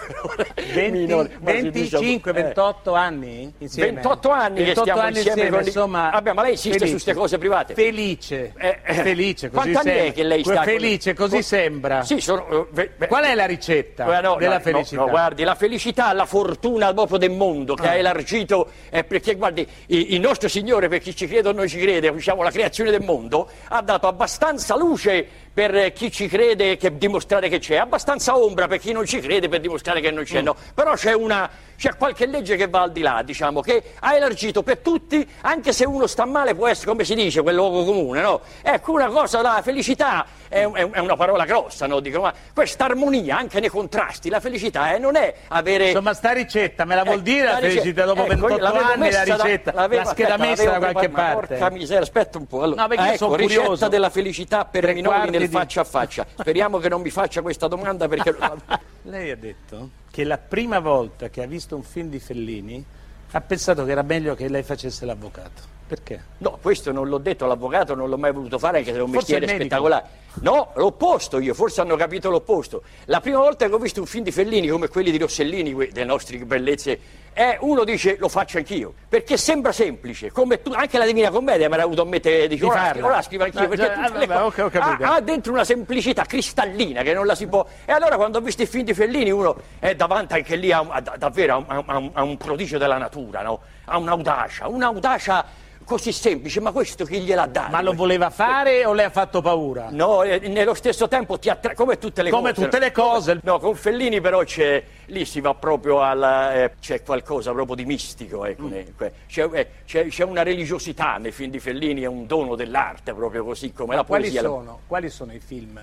[0.73, 2.35] 20, Minore, ma si dice- 25, eh.
[2.35, 3.93] 28 anni insieme?
[3.93, 6.87] 28 anni che 28 stiamo anni insieme, con gli- insomma, Vabbè, ma lei insiste felice.
[6.99, 7.75] su queste cose private.
[7.75, 8.95] Felice, Eh, eh.
[8.95, 10.05] felice, così Quanti anni sembra.
[10.05, 12.03] è che lei sta con- Felice, così con- sembra.
[12.03, 12.67] Sì, sono.
[12.75, 15.01] eh, Qual è la ricetta eh, no, della no, felicità?
[15.03, 17.91] no, guardi, la felicità, la fortuna proprio del mondo che Ah.
[17.91, 21.67] ha elargito, eh, perché guardi, i- il nostro Signore, per chi ci crede o non
[21.69, 26.77] ci crede, diciamo la creazione del mondo, ha dato abbastanza luce per chi ci crede
[26.77, 30.23] che dimostrare che c'è, abbastanza ombra per chi non ci crede per dimostrare che non
[30.25, 30.55] c'è, no.
[30.75, 34.63] Però c'è una c'è qualche legge che va al di là, diciamo, che ha elargito
[34.63, 38.21] per tutti, anche se uno sta male può essere, come si dice, quel luogo comune,
[38.23, 38.41] no?
[38.63, 42.01] Ecco, una cosa, la felicità è, è- una parola grossa, no?
[42.01, 45.89] Dico, ma questa armonia, anche nei contrasti, la felicità eh, non è avere...
[45.89, 48.85] Insomma, sta ricetta me la vuol Eh, dire la ricetta- felicità dopo ecco, 28 l'avevo
[48.85, 51.47] anni la da- ricetta, l'avevo- la scheda aspetta, messa da qualche parte.
[51.57, 52.63] Porca miseria, aspetta un po'.
[52.63, 53.89] Allora, No, perché io ecco, sono ricetta curioso.
[53.89, 56.27] della felicità per Tre minori nel di- faccia a faccia.
[56.39, 58.35] Speriamo che non mi faccia questa domanda perché...
[59.03, 62.85] Lei ha detto che la prima volta che ha visto un film di Fellini
[63.31, 65.75] ha pensato che era meglio che lei facesse l'avvocato.
[65.87, 66.21] Perché?
[66.39, 69.13] No, questo non l'ho detto all'avvocato, non l'ho mai voluto fare anche se è un
[69.13, 70.05] Forse mestiere spettacolare.
[70.43, 72.83] No, l'opposto io, forse hanno capito l'opposto.
[73.07, 76.05] La prima volta che ho visto un film di Fellini come quelli di Rossellini, delle
[76.05, 76.99] nostre bellezze,
[77.33, 81.69] è uno dice lo faccio anch'io, perché sembra semplice, come tu, anche la Divina Commedia
[81.69, 83.07] mi era avuto a mettere, dice, Di ora, farla.
[83.07, 85.65] ora scrivo anch'io, Ah, perché già, ah, vabbè, cose- ok, ho ha, ha dentro una
[85.65, 87.67] semplicità cristallina che non la si può...
[87.85, 90.85] E allora quando ho visto i film di Fellini uno è davanti anche lì a,
[90.89, 93.61] a- davvero a a un prodigio della natura, no?
[93.85, 95.45] a un'audacia, un'audacia
[95.87, 97.71] così semplice, ma questo chi gliel'ha dato?
[97.71, 99.87] Ma lo voleva fare o le ha fatto paura?
[99.91, 102.65] No, e nello stesso tempo ti attra- come tutte le Come cose.
[102.65, 103.39] tutte le cose.
[103.45, 106.23] No, con Fellini però c'è, lì si va proprio al,
[106.55, 108.73] eh, c'è qualcosa proprio di mistico, ecco, Mm.
[108.97, 113.15] que- c'è, eh, c'è- c'è una religiosità nei film di Fellini, è un dono dell'arte
[113.15, 114.43] proprio così come la Quali poesia.
[114.43, 115.81] sono, quali sono i film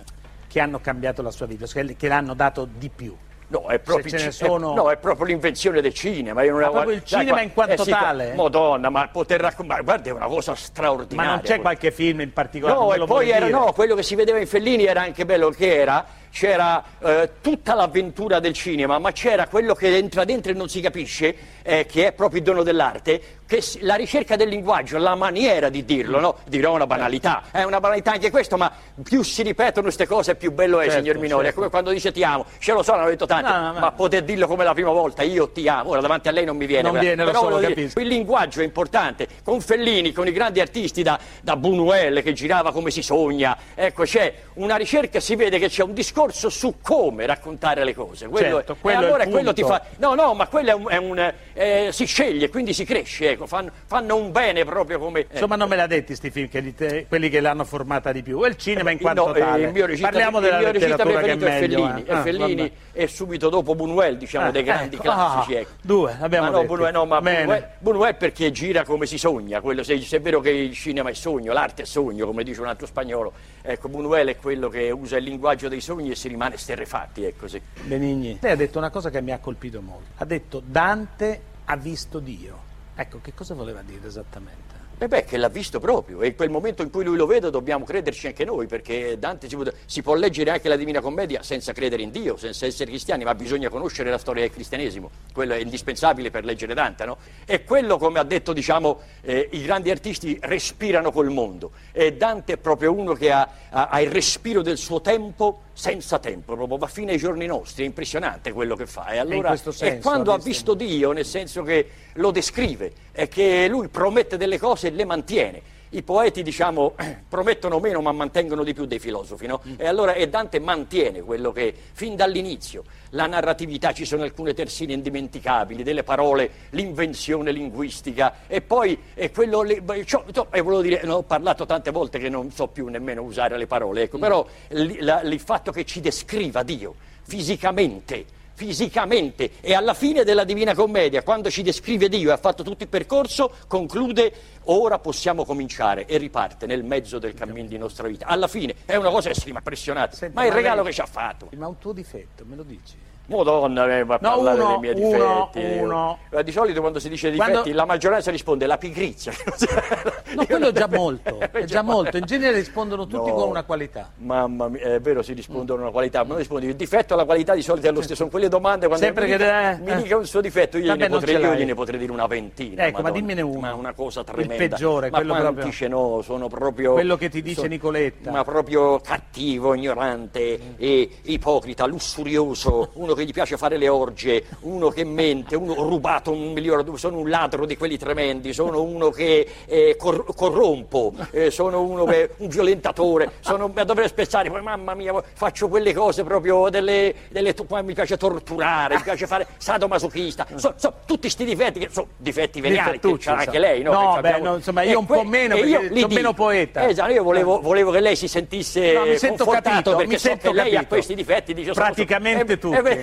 [0.50, 3.16] che hanno cambiato la sua vita, che l'hanno dato di più?
[3.48, 6.42] No, è proprio, ci- è- sono- no, è proprio l'invenzione del cinema.
[6.44, 8.34] Io non Ma proprio il cinema sai, in quanto eh sì, tale?
[8.36, 11.32] Madonna, ma poter raccontare, guarda, è una cosa Ma straordinaria.
[11.32, 12.80] non c'è qualche film in particolare?
[12.80, 15.50] No, e lo poi era, no, quello che si vedeva in Fellini era anche bello
[15.50, 20.56] che era, c'era eh, tutta l'avventura del cinema, ma c'era quello che entra dentro e
[20.56, 24.98] non si capisce, eh, che è proprio il dono dell'arte, che la ricerca del linguaggio,
[24.98, 26.38] la maniera di dirlo, no?
[26.48, 28.72] Dirò una banalità, è una banalità anche questo, ma
[29.04, 31.42] più si ripetono queste cose più bello è, Certo, signor Minori.
[31.42, 31.60] È certo.
[31.60, 33.80] come quando dice ti amo, ce lo so, l'hanno detto tanti, No, no, no.
[33.80, 36.58] ma poter dirlo come la prima volta, io ti amo, ora davanti a lei non
[36.58, 36.90] mi viene.
[36.90, 41.04] Non viene, però so, dire, il linguaggio è importante, con Fellini, con i grandi artisti
[41.04, 45.68] da, da Buñuel che girava come si sogna, ecco c'è una ricerca, si vede che
[45.70, 48.28] c'è un discorso su come raccontare le cose.
[48.28, 49.82] Quello Certo, è- quello e è allora quello ti fa...
[49.98, 50.88] No, no, ma quello è un...
[50.90, 55.22] è un, eh, si sceglie, quindi si cresce, ecco, fanno, fanno un bene proprio come...
[55.22, 58.12] eh, Insomma, non me l'ha detti sti film, che li te- quelli che l'hanno formata
[58.12, 58.44] di più.
[58.46, 59.64] E il cinema in Eh, quanto no, eh, tale.
[59.66, 62.22] il mio regista, Parliamo il della mio regista letteratura che è preferito è meglio.
[62.22, 62.66] Fellini, eh.
[62.66, 65.56] e Ah, è subito dopo Buñuel, diciamo, Ah, dei grandi ecco, classici.
[65.56, 65.72] ah, ecco.
[65.82, 66.74] due, abbiamo ma no, detto.
[66.76, 67.20] Buñuel, no, ma.
[67.20, 71.10] Buñuel, Buñuel perché gira come si sogna, quello, se, se è vero che il cinema
[71.10, 74.92] è sogno, l'arte è sogno, come dice un altro spagnolo, ecco, Buñuel è quello che
[74.92, 77.62] usa il linguaggio dei sogni e si rimane sterrefatti, è così.
[77.84, 78.38] Benigni.
[78.42, 80.06] Lei ha detto una cosa che mi ha colpito molto.
[80.18, 82.72] Ha detto Dante ha visto Dio.
[82.96, 84.82] Ecco, che cosa voleva dire esattamente?
[85.00, 87.50] E beh, che l'ha visto proprio, e in quel momento in cui lui lo vede
[87.50, 91.42] dobbiamo crederci anche noi, perché Dante si può, si può leggere anche la Divina Commedia
[91.44, 95.56] senza credere in Dio, senza essere cristiani, ma bisogna conoscere la storia del cristianesimo, quello
[95.56, 97.18] è indispensabile per leggere Dante, no?
[97.46, 102.54] E quello, come ha detto, diciamo, eh, i grandi artisti respirano col mondo, e Dante
[102.54, 106.78] è proprio uno che ha, ha- ha il respiro del suo tempo senza tempo, proprio
[106.78, 109.08] va fino ai giorni nostri, è impressionante quello che fa.
[109.08, 113.68] E, allora, senso e quando ha visto Dio, nel senso che lo descrive, è che
[113.68, 115.62] lui promette delle cose e le mantiene.
[115.96, 116.96] I poeti, diciamo,
[117.30, 119.62] promettono meno ma mantengono di più dei filosofi, no?
[119.78, 124.94] E allora e Dante mantiene quello che fin dall'inizio, la narratività, ci sono alcune terzine
[124.94, 131.12] indimenticabili, delle parole, l'invenzione linguistica e poi è quello, le- ciò- e volevo dire, ne
[131.12, 134.98] ho parlato tante volte che non so più nemmeno usare le parole, ecco, però li-
[135.02, 138.26] la- il fatto che ci descriva Dio fisicamente,
[138.64, 142.84] fisicamente e alla fine della Divina Commedia, quando ci descrive Dio e ha fatto tutto
[142.84, 144.34] il percorso, conclude
[144.66, 148.26] ora possiamo cominciare e riparte nel mezzo del cammino di nostra vita.
[148.26, 150.94] Alla fine è una cosa che si impressionante, Senta, ma è il regalo lei- che
[150.94, 151.50] ci ha fatto.
[151.56, 153.03] Ma un tuo difetto, me lo dici?
[153.28, 155.78] Madonna, eh, va a No, parlare uno, dei miei uno, difetti.
[155.80, 156.18] uno.
[156.30, 159.32] Eh, Di solito quando si dice Quando- difetti la maggioranza risponde la pigrizia.
[160.34, 162.18] No, quello è già molto, è già molto.
[162.18, 163.36] In genere rispondono tutti No.
[163.36, 164.10] con una qualità.
[164.18, 167.26] Mamma mia, è vero, si rispondono una qualità, ma non rispondi il difetto e la
[167.26, 168.16] qualità di solito è lo stesso.
[168.16, 170.88] Sono quelle domande quando Sempre mi, che dica, deve- mi dica un suo difetto, io,
[170.88, 172.86] Vabbè, gliene potrei, io gliene potrei dire una ventina.
[172.88, 173.20] Ecco, ma Madonna.
[173.20, 173.60] dimmene uno.
[173.60, 174.56] Ma una cosa Il tremenda.
[174.56, 176.94] peggiore, ma quello quanti proprio- no, sono proprio...
[176.94, 178.32] Quello che ti dice sono- Nicoletta.
[178.32, 184.44] Ma proprio cattivo, ignorante, e ipocrita, lussurioso, uno uno che gli piace fare le orge,
[184.62, 189.10] uno che mente, uno rubato un milione, sono un ladro di quelli tremendi, sono uno
[189.12, 194.94] che eh, cor- corrompo, eh, sono uno che un violentatore, sono, dovrei spezzare, poi mamma
[194.96, 200.74] mia, faccio quelle cose proprio delle, delle mi piace torturare, mi piace fare sadomasochista, sono
[200.78, 203.92] so, tutti questi difetti che sono difetti veniali, che c'ha anche lei, no?
[203.94, 206.08] No, beh, abbiamo- no, insomma, io E un po' que- meno e perché sono dico.
[206.14, 206.88] meno poeta.
[206.90, 210.18] Esatto, io volevo, volevo che lei si sentisse No, mi sento confortato capito, perché mi
[210.20, 212.78] so sento che lei ha questi difetti, dice, sono- Praticamente eh, tutti.
[212.78, 213.03] eh, beh,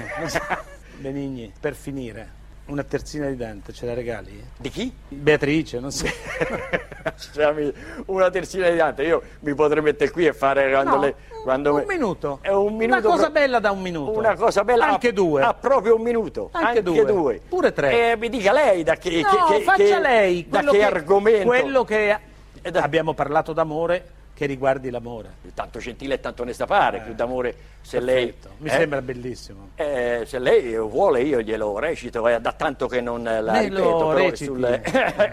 [0.96, 4.42] Benigni, per finire, una terzina di Dante, ce la regali?
[4.58, 4.92] Di chi?
[5.08, 6.06] Beatrice, non so.
[7.32, 7.72] Cioè,
[8.06, 11.70] una terzina di Dante, io mi potrei mettere qui e fare quando No, le- quando
[11.72, 12.38] un me- minuto.
[12.42, 14.18] È un minuto Una cosa pro- bella da un minuto.
[14.18, 14.86] Una cosa bella.
[14.88, 15.42] Anche ha- due.
[15.42, 16.50] Ha proprio un minuto.
[16.52, 17.40] Anche due.
[17.48, 18.12] Pure tre.
[18.12, 20.82] E mi dica lei da che, No, che- che- faccia che- lei da che, che,
[20.84, 21.46] argomento.
[21.46, 22.18] Quello che
[22.62, 24.04] Eh, abbiamo parlato d'amore
[24.40, 25.28] che riguardi l'amore.
[25.52, 28.32] Tanto gentile e tanto onesta pare, più d'amore se lei.
[28.32, 29.68] Perfetto, Mi eh, sembra bellissimo.
[29.74, 33.62] eh, se lei vuole io glielo recito, è da tanto che non eh, la Me
[33.64, 34.08] ripeto.
[34.08, 34.64] però sul-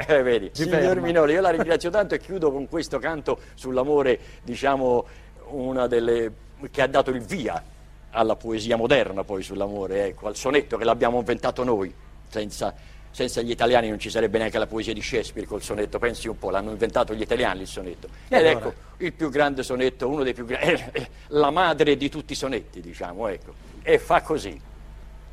[0.09, 0.49] eh, vedi.
[0.51, 1.05] Si Signor ferma.
[1.05, 5.05] Minoli, io la ringrazio tanto e chiudo con questo canto sull'amore, diciamo,
[5.51, 6.29] una delle
[6.69, 7.63] che ha dato il via
[8.09, 11.93] alla poesia moderna poi sull'amore, ecco, al sonetto che l'abbiamo inventato noi,
[12.27, 12.73] senza,
[13.17, 16.37] senza gli italiani non ci sarebbe neanche la poesia di Shakespeare col sonetto, pensi un
[16.37, 18.07] po', l'hanno inventato gli italiani il sonetto.
[18.27, 18.51] Ed allora?
[18.51, 20.83] ecco, il più grande sonetto, uno dei più grandi,
[21.29, 23.53] la madre di tutti i sonetti, diciamo, ecco.
[23.81, 24.61] E fa così.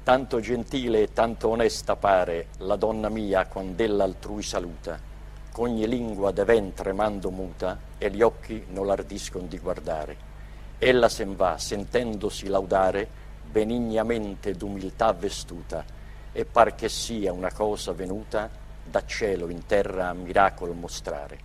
[0.03, 4.99] Tanto gentile e tanto onesta pare la donna mia quand'ella altrui saluta,
[5.53, 10.17] qu'ogni lingua de ventre mando muta e gli occhi non l'ardiscon di guardare.
[10.79, 13.07] Ella sen va, sentendosi laudare,
[13.43, 15.85] benignamente d'umiltà vestuta,
[16.37, 18.51] e par che sia una cosa venuta
[18.85, 21.39] da cielo in terra a miracolo mostrare.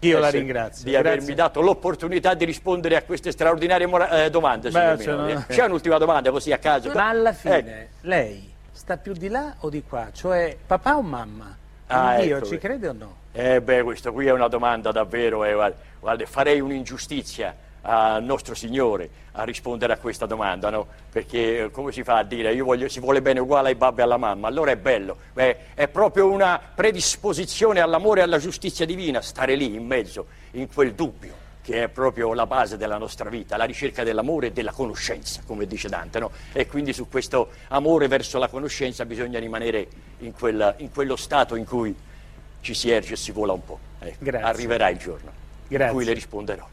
[0.00, 0.84] Io la Eh ringrazio.
[0.84, 1.34] Di avermi Grazie.
[1.36, 4.68] dato l'opportunità di rispondere a queste straordinarie mora- eh, domande.
[4.70, 5.44] Beh, signor cioè, no.
[5.46, 6.90] C'è un'ultima domanda così a caso?
[6.92, 10.08] Ma alla Eh, fine lei sta più di là o di qua?
[10.12, 11.56] Cioè papà o mamma?
[11.86, 12.46] Ah, Dio ecco.
[12.46, 13.16] ci crede o no?
[13.30, 18.54] Eh beh, questo qui è una domanda davvero, eh, guarda, guarda, farei un'ingiustizia al nostro
[18.54, 20.86] Signore a rispondere a questa domanda, no?
[21.10, 24.00] Perché eh, come si fa a dire io voglio, si vuole bene uguale ai babbi
[24.00, 24.48] e alla mamma?
[24.48, 29.74] Allora è bello, Beh, è proprio una predisposizione all'amore e alla giustizia divina stare lì
[29.74, 34.02] in mezzo, in quel dubbio che è proprio la base della nostra vita, la ricerca
[34.02, 36.32] dell'amore e della conoscenza, come dice Dante, no?
[36.52, 39.86] E quindi su questo amore verso la conoscenza bisogna rimanere
[40.18, 41.94] in, quella- in quello stato in cui
[42.60, 43.78] ci si erge e si vola un po'.
[44.00, 44.36] Ecco.
[44.38, 45.30] Arriverà il giorno
[45.68, 45.94] in Grazie.
[45.94, 46.68] cui le risponderò.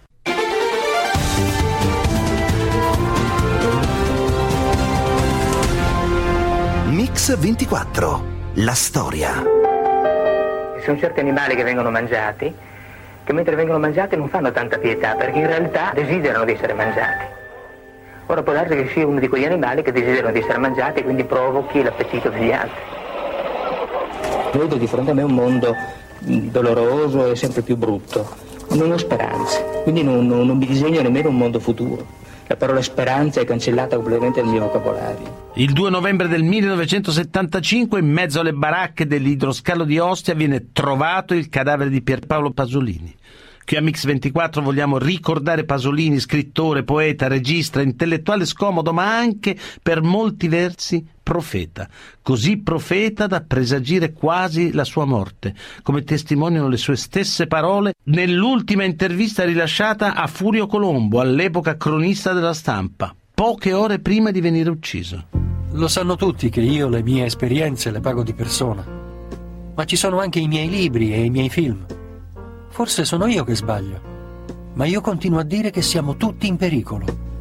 [7.10, 8.24] Mix 24.
[8.62, 9.34] La storia.
[10.78, 12.54] Ci sono certi animali che vengono mangiati
[13.24, 17.26] che mentre vengono mangiati non fanno tanta pietà perché in realtà desiderano di essere mangiati.
[18.28, 21.04] Ora può darsi che sia uno di quegli animali che desiderano di essere mangiati e
[21.04, 22.80] quindi provochi l'appetito degli altri.
[24.54, 25.76] Vedo di fronte a me un mondo
[26.20, 28.30] mh, doloroso e sempre più brutto.
[28.74, 32.06] Non ho speranze, quindi non, non- non mi disegno nemmeno un mondo futuro.
[32.50, 35.52] La parola speranza è cancellata completamente dal mio vocabolario.
[35.54, 41.48] Il 2 novembre del 1975, in mezzo alle baracche dell'idroscalo di Ostia, viene trovato il
[41.48, 43.16] cadavere di Pierpaolo Pasolini.
[43.70, 50.02] Qui a Mix 24 vogliamo ricordare Pasolini, scrittore, poeta, regista, intellettuale scomodo, ma anche per
[50.02, 51.88] molti versi profeta.
[52.24, 55.54] Così profeta da presagire quasi la sua morte,
[55.84, 62.56] come testimoniano le sue stesse parole nell'ultima intervista rilasciata a Furio Colombo, all'epoca cronista della
[62.56, 65.28] stampa, poche ore prima di venire ucciso.
[65.74, 68.84] Lo sanno tutti che io le mie esperienze le pago di persona,
[69.76, 71.86] ma ci sono anche i miei libri e i miei film.
[72.80, 74.00] Forse sono io che sbaglio,
[74.76, 77.36] ma io continuo a dire che siamo tutti in pericolo.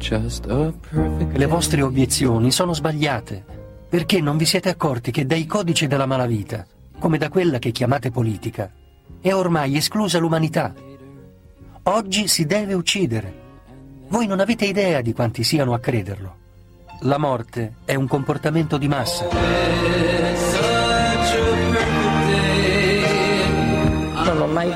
[1.31, 3.45] Le vostre obiezioni sono sbagliate,
[3.87, 6.65] perché non vi siete accorti che dai codici della malavita,
[6.99, 8.69] come da quella che chiamate politica,
[9.21, 10.73] è ormai esclusa l'umanità.
[11.83, 13.33] Oggi si deve uccidere.
[14.09, 16.35] Voi non avete idea di quanti siano a crederlo.
[17.03, 20.18] La morte è un comportamento di massa.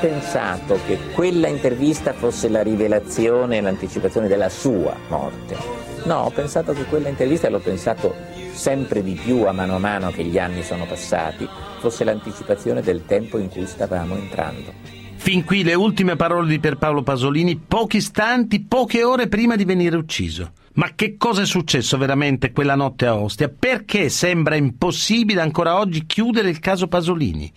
[0.04, 5.56] Pensato che quella intervista fosse la rivelazione e l'anticipazione della sua morte.
[6.04, 8.14] No, ho pensato che quella intervista, e l'ho pensato
[8.52, 13.06] sempre di più a mano a mano che gli anni sono passati, fosse l'anticipazione del
[13.06, 14.74] tempo in cui stavamo entrando.
[15.14, 19.96] Fin qui le ultime parole di Pierpaolo Pasolini, pochi istanti, poche ore prima di venire
[19.96, 20.50] ucciso.
[20.76, 23.48] Ma che cosa è successo veramente quella notte a Ostia?
[23.48, 27.50] Perché sembra impossibile ancora oggi chiudere il caso Pasolini?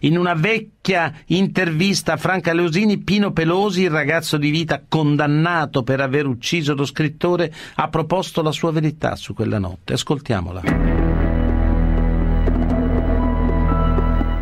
[0.00, 6.00] In una vecchia intervista a Franca Leosini, Pino Pelosi, il ragazzo di vita condannato per
[6.00, 9.94] aver ucciso lo scrittore, ha proposto la sua verità su quella notte.
[9.94, 10.62] Ascoltiamola.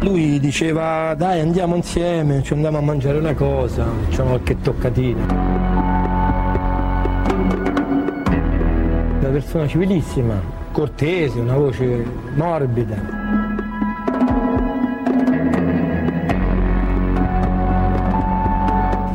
[0.00, 6.17] Lui diceva dai andiamo insieme, ci andiamo a mangiare una cosa, facciamo qualche toccatina.
[9.28, 10.40] Una persona civilissima,
[10.72, 12.96] cortese, una voce morbida.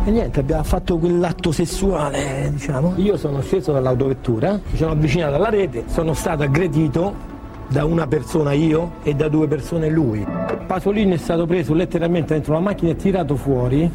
[0.06, 2.94] E niente, abbiamo fatto quell'atto sessuale, diciamo.
[2.98, 7.32] Io sono sceso dall'autovettura, mi sono avvicinato alla rete, sono stato aggredito
[7.70, 10.24] da una persona io e da due persone lui.
[10.68, 13.90] Pasolini è stato preso letteralmente dentro la macchina e tirato fuori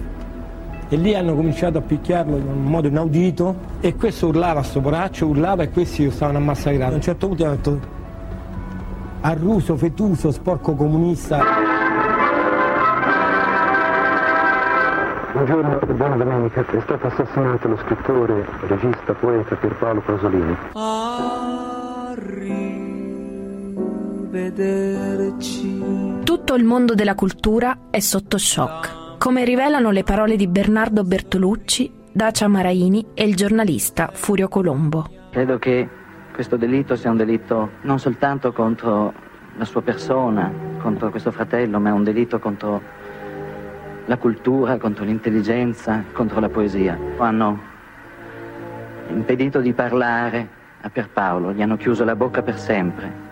[0.88, 5.26] e lì hanno cominciato a picchiarlo in un modo inaudito e questo urlava, sto poraccio
[5.26, 6.92] urlava e questi lo stavano a massacrare.
[6.92, 7.80] A un certo punto hanno detto
[9.20, 11.42] arruso, fetuso, sporco comunista.
[15.32, 16.64] Buongiorno, buona domenica.
[16.66, 20.56] È stato assassinato lo scrittore, regista, poeta Pierpaolo Pasolini.
[26.24, 31.92] Tutto il mondo della cultura è sotto shock come rivelano le parole di Bernardo Bertolucci,
[32.12, 35.10] Dacia Maraini e il giornalista Furio Colombo.
[35.32, 35.88] Credo che
[36.32, 39.12] questo delitto sia un delitto non soltanto contro
[39.56, 42.80] la sua persona, contro questo fratello, ma è un delitto contro
[44.06, 46.96] la cultura, contro l'intelligenza, contro la poesia.
[47.18, 47.60] Hanno
[49.08, 50.48] impedito di parlare
[50.80, 53.26] a Pierpaolo, gli hanno chiuso la bocca per sempre.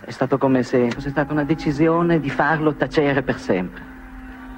[0.00, 3.91] È stato come se fosse stata una decisione di farlo tacere per sempre.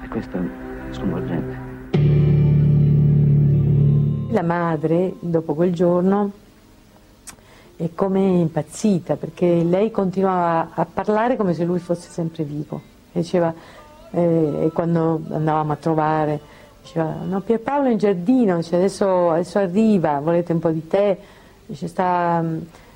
[0.05, 1.57] E questo è sconvolgente.
[4.29, 6.31] La madre, dopo quel giorno,
[7.75, 12.79] è come impazzita perché lei continuava a parlare come se lui fosse sempre vivo.
[13.13, 13.51] E diceva,
[14.11, 16.39] eh, quando andavamo a trovare,
[16.83, 21.17] diceva, no Pierpaolo è in giardino, dice, adesso, adesso arriva, volete un po' di tè?
[21.65, 22.43] Dice, sta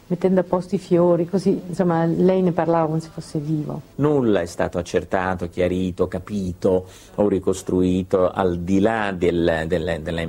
[0.10, 3.82] mettendo a posto i fiori, così insomma lei ne parlava come se fosse vivo.
[3.96, 10.22] Nulla è stato accertato, chiarito, capito o ricostruito al di là del, del, della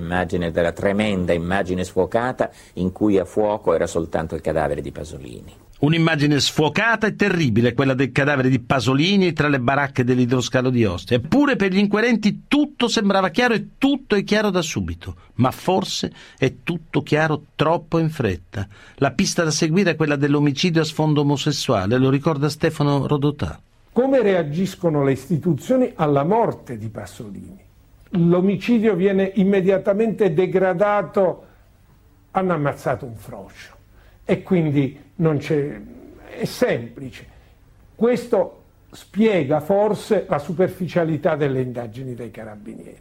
[0.51, 5.55] della tremenda immagine sfocata in cui a fuoco era soltanto il cadavere di Pasolini.
[5.81, 11.17] Un'immagine sfocata e terribile, quella del cadavere di Pasolini tra le baracche dell'idroscalo di Ostia.
[11.17, 15.17] Eppure per gli inquirenti tutto sembrava chiaro e tutto è chiaro da subito.
[15.37, 18.69] Ma forse è tutto chiaro troppo in fretta.
[18.97, 23.59] La pista da seguire è quella dell'omicidio a sfondo omosessuale, lo ricorda Stefano Rodotà.
[23.91, 27.59] Come reagiscono le istituzioni alla morte di Pasolini?
[28.11, 31.47] L'omicidio viene immediatamente degradato,
[32.33, 33.79] hanno ammazzato un frocio
[34.27, 35.81] e quindi non c'è,
[36.39, 37.27] è semplice.
[37.95, 38.57] Questo
[38.91, 42.99] spiega forse la superficialità delle indagini dei carabinieri,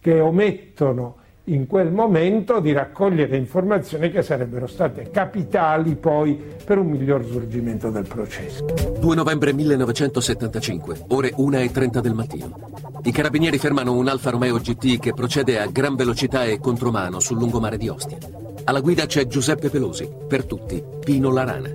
[0.00, 6.88] che omettono in quel momento di raccogliere informazioni che sarebbero state capitali poi per un
[6.88, 8.64] miglior svolgimento del processo.
[9.00, 12.70] 2 novembre 1975, ore 1.30 del mattino.
[13.02, 17.38] I carabinieri fermano un Alfa Romeo GT che procede a gran velocità e contromano sul
[17.38, 18.18] lungomare di Ostia.
[18.64, 21.70] Alla guida c'è Giuseppe Pelosi, per tutti, Pino Larana.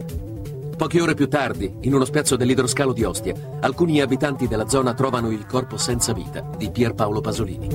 [0.78, 5.30] Poche ore più tardi, in uno spiazzo dell'idroscalo di Ostia, alcuni abitanti della zona trovano
[5.32, 7.68] il corpo senza vita di Pierpaolo Pasolini.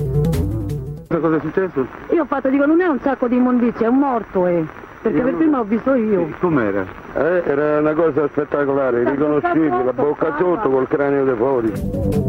[1.07, 1.85] Cosa è successo?
[2.11, 4.65] Io ho fatto, dico, non è un sacco di immondizia, è un morto, eh.
[5.03, 6.29] Perché per prima l'ho visto io.
[6.39, 6.87] Com'era?
[7.13, 11.73] Eh, era una cosa spettacolare, riconoscibile, la bocca sotto col cranio dei fuori.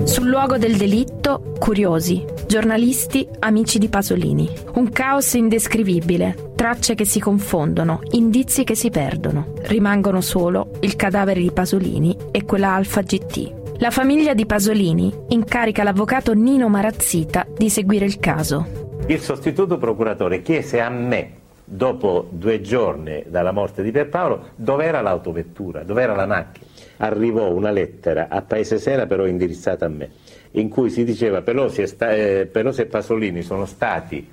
[0.03, 4.51] Sul luogo del delitto, curiosi, giornalisti, amici di Pasolini.
[4.75, 9.53] Un caos indescrivibile, tracce che si confondono, indizi che si perdono.
[9.67, 13.79] Rimangono solo il cadavere di Pasolini e quella Alfa GT.
[13.79, 18.67] La famiglia di Pasolini incarica l'avvocato Nino Marazzita di seguire il caso.
[19.07, 25.83] Il sostituto procuratore chiese a me dopo due giorni dalla morte di Pierpaolo, dov'era l'autovettura,
[25.83, 26.67] dov'era la macchina.
[26.99, 30.11] Arrivò una lettera a Paese Sera, però indirizzata a me,
[30.53, 34.29] in cui si diceva e, sta, eh, Pelosi e Pasolini sono stati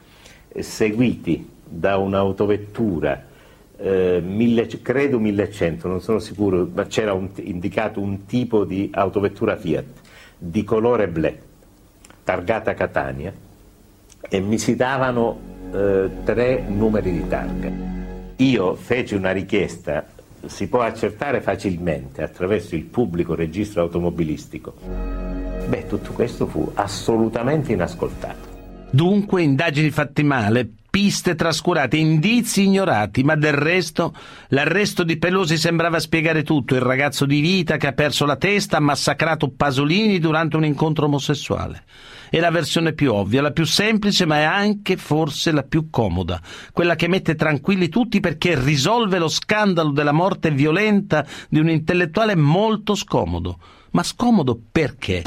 [0.48, 3.26] eh, seguiti da un'autovettura,
[3.78, 9.86] eh, mille, credo 1100, non sono sicuro, ma c'era indicato un tipo di autovettura Fiat
[10.38, 11.32] di colore blu,
[12.24, 13.34] targata Catania,
[14.30, 17.72] e mi si davano eh, tre numeri di targa.
[18.38, 20.06] Io feci una richiesta,
[20.46, 24.74] si può accertare facilmente attraverso il pubblico registro automobilistico.
[25.68, 28.50] Beh, tutto questo fu assolutamente inascoltato.
[28.90, 34.14] Dunque indagini fatte male, piste trascurate, indizi ignorati, ma del resto
[34.50, 36.76] l'arresto di Pelosi sembrava spiegare tutto.
[36.76, 41.06] Il ragazzo di vita che ha perso la testa ha massacrato Pasolini durante un incontro
[41.06, 41.84] omosessuale.
[42.32, 46.40] È la versione più ovvia, la più semplice, ma è anche forse la più comoda,
[46.72, 52.36] quella che mette tranquilli tutti perché risolve lo scandalo della morte violenta di un intellettuale
[52.36, 53.60] molto scomodo.
[53.92, 55.24] Ma scomodo perché?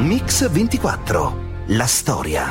[0.00, 1.42] Mix 24.
[1.68, 2.50] La storia.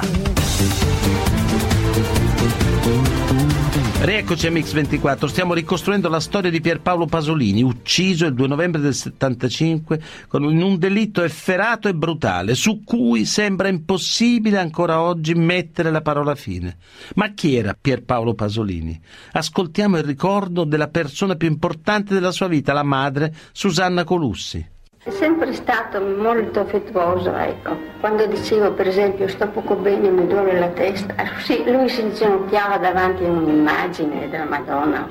[4.03, 8.93] Rieccoci a Mix24, stiamo ricostruendo la storia di Pierpaolo Pasolini, ucciso il 2 novembre del
[8.93, 16.01] 75 con un delitto efferato e brutale, su cui sembra impossibile ancora oggi mettere la
[16.01, 16.79] parola fine.
[17.15, 18.99] Ma chi era Pierpaolo Pasolini?
[19.31, 24.71] Ascoltiamo il ricordo della persona più importante della sua vita, la madre Susanna Colussi.
[25.05, 27.75] È sempre stato molto affettuoso, ecco.
[27.99, 32.77] Quando dicevo per esempio sto poco bene, mi duole la testa, sì, lui si inginocchiava
[32.77, 35.05] davanti a un'immagine della Madonna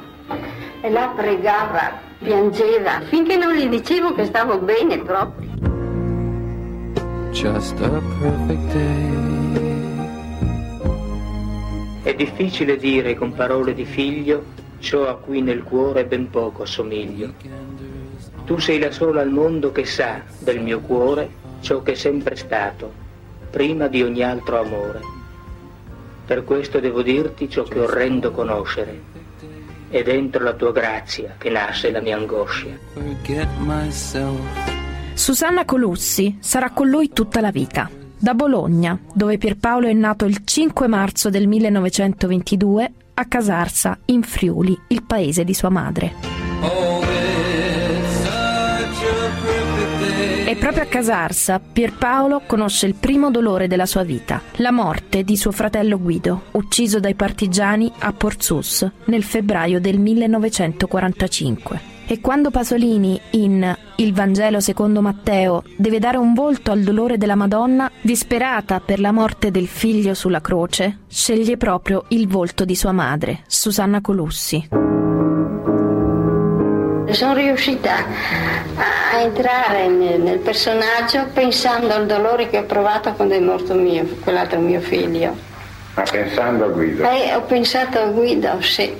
[0.80, 5.50] e la pregava, piangeva, finché non gli dicevo che stavo bene proprio.
[7.32, 9.10] Just a perfect day.
[12.02, 14.42] È difficile dire con parole di figlio
[14.78, 17.34] ciò a cui nel cuore ben poco assomiglio.
[18.44, 22.36] Tu sei la sola al mondo che sa del mio cuore ciò che è sempre
[22.36, 22.92] stato,
[23.50, 25.00] prima di ogni altro amore.
[26.26, 29.10] Per questo devo dirti ciò che orrendo conoscere.
[29.88, 32.70] È dentro la tua grazia che nasce la mia angoscia.
[35.14, 37.90] Susanna Colussi sarà con lui tutta la vita.
[38.16, 44.78] Da Bologna, dove Pierpaolo è nato il 5 marzo del 1922, a Casarsa, in Friuli,
[44.88, 46.14] il paese di sua madre.
[46.62, 47.01] E
[50.72, 55.50] proprio a Casarsa Pierpaolo conosce il primo dolore della sua vita, la morte di suo
[55.50, 61.90] fratello Guido, ucciso dai partigiani a Porzus nel febbraio del 1945.
[62.06, 67.34] E quando Pasolini, in Il Vangelo secondo Matteo, deve dare un volto al dolore della
[67.34, 72.92] Madonna, disperata per la morte del figlio sulla croce, sceglie proprio il volto di sua
[72.92, 74.68] madre, Susanna Colussi.
[77.12, 78.06] Sono riuscita
[78.76, 84.04] a entrare nel, nel, personaggio pensando al dolore che ho provato quando è morto mio,
[84.22, 85.36] quell'altro mio figlio.
[85.94, 87.06] Ma pensando a Guido?
[87.06, 88.94] Eh, ho pensato a Guido, sì.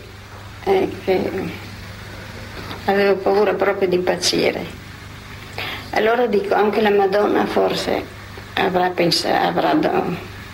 [0.64, 0.90] Eh,
[2.84, 4.62] avevo paura proprio di impazzire.
[5.90, 8.04] Allora dico, anche la Madonna forse
[8.54, 9.74] avrà, pensato, avrà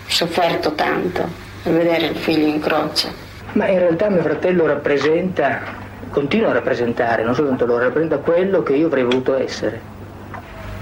[0.07, 1.21] sofferto tanto
[1.63, 3.27] a vedere il figlio in croce.
[3.53, 8.73] Ma in realtà mio fratello rappresenta continua a rappresentare, non soltanto loro, rappresenta quello che
[8.73, 9.79] io avrei voluto essere.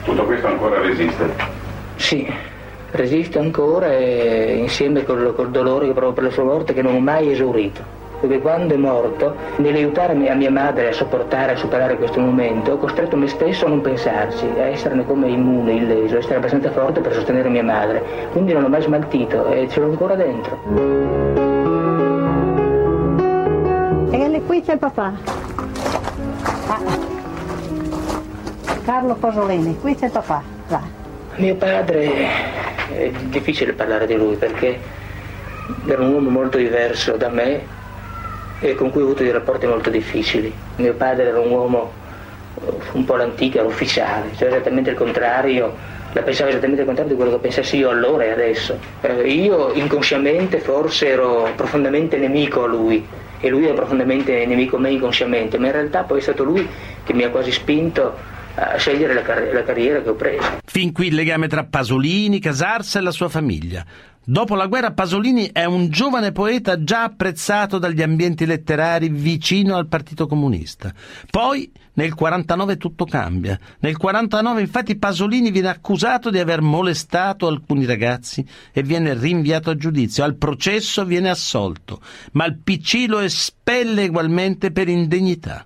[0.04, 1.26] Tutto questo ancora resiste?
[1.96, 2.32] Sì,
[2.92, 6.96] resiste ancora e insieme col, col dolore che provo per la sua morte che non
[6.96, 7.96] ho mai esaurito.
[8.20, 12.78] Perché quando è morto, nell'aiutare a mia madre a sopportare, a superare questo momento, ho
[12.78, 17.00] costretto me stesso a non pensarci, a esserne come immune, illeso, a essere abbastanza forte
[17.00, 18.04] per sostenere mia madre.
[18.32, 21.47] Quindi non l'ho mai smaltito e ce l'ho ancora dentro.
[24.10, 25.14] E qui c'è papà.
[26.68, 26.80] Ah.
[28.86, 30.42] Carlo Pasolini, qui c'è papà.
[30.70, 30.82] Va.
[31.36, 32.28] Mio padre,
[32.94, 34.80] è difficile parlare di lui perché
[35.86, 37.62] era un uomo molto diverso da me
[38.62, 40.54] e con cui ho avuto dei rapporti molto difficili.
[40.78, 41.92] Mio padre era un uomo
[42.66, 45.76] eh, un po' l'antica, l'ufficiale, cioè esattamente il contrario,
[46.14, 48.80] la pensava esattamente il contrario di quello che pensassi io allora e adesso.
[49.02, 54.92] Eh, io inconsciamente forse ero profondamente nemico a lui e lui è profondamente nemico me
[54.92, 56.74] inconsciamente, ma in realtà poi è stato lui
[57.04, 58.24] che mi ha quasi spinto
[58.58, 60.60] a scegliere la, car- la carriera che ho preso.
[60.66, 63.86] Fin qui il legame tra Pasolini, Casarsa e la sua famiglia.
[64.30, 69.88] Dopo la guerra Pasolini è un giovane poeta già apprezzato dagli ambienti letterari vicino al
[69.88, 70.92] Partito Comunista.
[71.30, 73.58] Poi nel 49 tutto cambia.
[73.80, 79.78] Nel 49 infatti Pasolini viene accusato di aver molestato alcuni ragazzi e viene rinviato a
[79.78, 80.26] giudizio.
[80.26, 82.02] Al processo viene assolto,
[82.34, 85.66] ma il PC lo espelle ugualmente per indegnità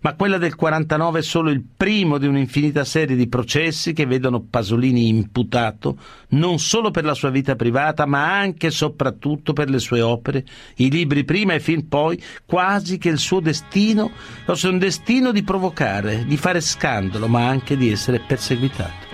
[0.00, 4.40] ma quella del 49 è solo il primo di un'infinita serie di processi che vedono
[4.40, 5.98] Pasolini imputato
[6.30, 10.44] non solo per la sua vita privata, ma anche e soprattutto per le sue opere,
[10.76, 14.10] i libri prima e film poi, quasi che il suo destino
[14.44, 19.08] fosse un destino di provocare, di fare scandalo, ma anche di essere perseguitato.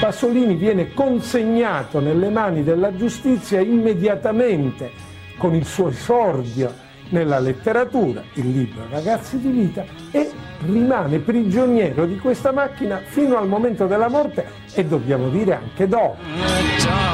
[0.00, 4.90] Pasolini viene consegnato nelle mani della giustizia immediatamente
[5.36, 10.30] con il suo esordio nella letteratura, il libro Ragazzi di vita, e
[10.66, 14.44] rimane prigioniero di questa macchina fino al momento della morte
[14.74, 16.16] e dobbiamo dire anche dopo.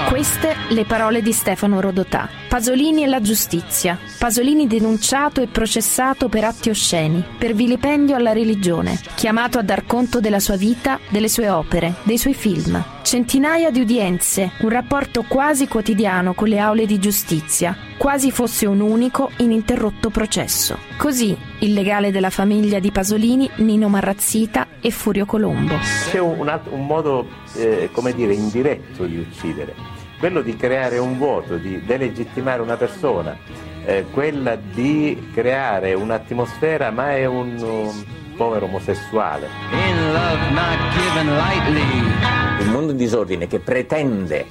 [0.09, 2.29] Queste le parole di Stefano Rodotà.
[2.49, 3.99] Pasolini e la giustizia.
[4.19, 10.21] Pasolini denunciato e processato per atti osceni, per vilipendio alla religione, chiamato a dar conto
[10.21, 12.83] della sua vita, delle sue opere, dei suoi film.
[13.03, 18.81] Centinaia di udienze, un rapporto quasi quotidiano con le aule di giustizia, quasi fosse un
[18.81, 20.79] unico, ininterrotto processo.
[20.97, 25.77] Così il legale della famiglia di Pasolini, Nino Marrazzita e Furio Colombo.
[26.11, 29.75] C'è un, un altro- un modo, eh, come dire, indiretto di uccidere,
[30.19, 33.37] quello di creare un vuoto, di delegittimare una persona,
[33.85, 38.05] eh, quella di creare un'atmosfera, ma è un, um,
[38.37, 39.47] povero omosessuale.
[42.59, 44.47] Il mondo in disordine che pretende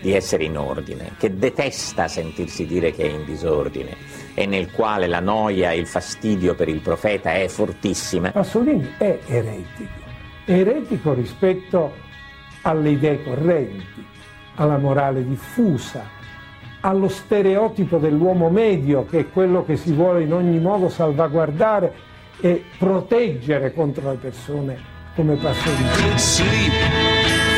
[0.00, 5.06] di essere in ordine, che detesta sentirsi dire che è in disordine e nel quale
[5.06, 8.32] la noia e il fastidio per il profeta è fortissima.
[8.32, 10.00] Pasolini è eretico,
[10.44, 11.92] è eretico rispetto
[12.62, 14.04] alle idee correnti,
[14.56, 16.04] alla morale diffusa,
[16.80, 21.92] allo stereotipo dell'uomo medio che è quello che si vuole in ogni modo salvaguardare
[22.40, 24.76] e proteggere contro le persone
[25.14, 27.53] come Pasolini.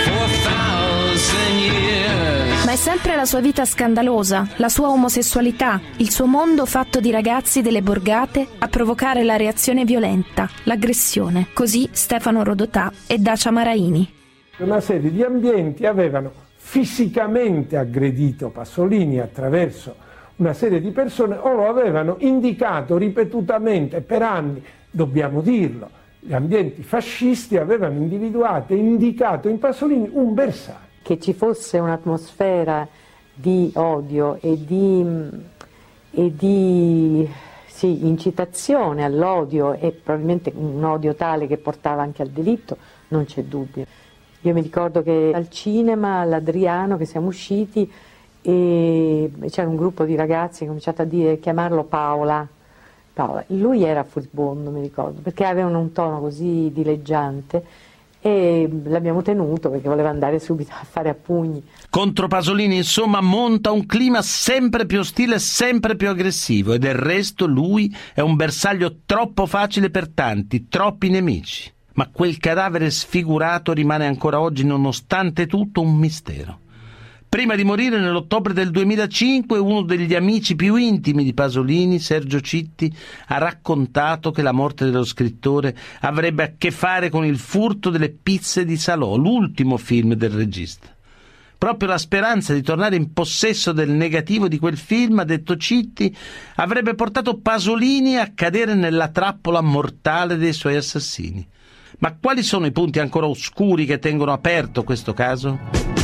[2.66, 7.12] Ma è sempre la sua vita scandalosa, la sua omosessualità, il suo mondo fatto di
[7.12, 11.46] ragazzi delle borgate a provocare la reazione violenta, l'aggressione.
[11.54, 14.12] Così Stefano Rodotà e Dacia Maraini.
[14.58, 19.94] Una serie di ambienti avevano fisicamente aggredito Pasolini attraverso
[20.38, 24.60] una serie di persone o lo avevano indicato ripetutamente per anni,
[24.90, 25.88] dobbiamo dirlo,
[26.18, 30.86] gli ambienti fascisti avevano individuato e indicato in Pasolini un bersaglio.
[31.07, 32.88] Che ci fosse un'atmosfera
[33.32, 35.07] di odio e di,
[36.11, 37.30] e di
[37.68, 42.76] sì, incitazione all'odio e probabilmente un odio tale che portava anche al delitto,
[43.09, 43.86] non c'è dubbio.
[44.40, 47.88] Io mi ricordo che al cinema, all'Adriano, che siamo usciti
[48.42, 52.48] e c'era un gruppo di ragazzi che ha cominciato a dire, chiamarlo Paola.
[53.12, 53.44] Paola.
[53.46, 57.64] Lui era furibondo, mi ricordo, perché avevano un tono così dileggiante
[58.27, 61.62] e l'abbiamo tenuto perché voleva andare subito a fare a pugni.
[61.89, 67.47] Contro Pasolini, insomma, monta un clima sempre più ostile, sempre più aggressivo e del resto
[67.47, 71.72] lui è un bersaglio troppo facile per tanti, troppi nemici.
[71.93, 76.59] Ma quel cadavere sfigurato rimane ancora oggi, nonostante tutto, un mistero.
[77.29, 82.91] Prima di morire nell'ottobre del 2005 uno degli amici più intimi di Pasolini, Sergio Citti,
[83.27, 88.11] ha raccontato che la morte dello scrittore avrebbe a che fare con il furto delle
[88.11, 90.95] pizze di Salò, l'ultimo film del regista.
[91.59, 96.14] Proprio la speranza di tornare in possesso del negativo di quel film, ha detto Citti,
[96.57, 101.47] avrebbe portato Pasolini a cadere nella trappola mortale dei suoi assassini.
[101.99, 105.95] Ma quali sono i punti ancora oscuri che tengono aperto questo caso?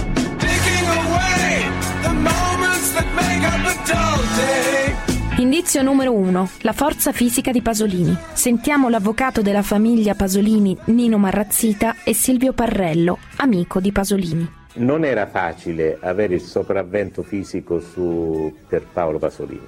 [5.43, 6.51] Indizio numero 1.
[6.61, 8.17] La forza fisica di Pasolini.
[8.33, 14.49] Sentiamo l'avvocato della famiglia Pasolini, Nino Marrazzita, e Silvio Parrello, amico di Pasolini.
[14.75, 19.67] Non era facile avere il sopravvento fisico su Pierpaolo Pasolini.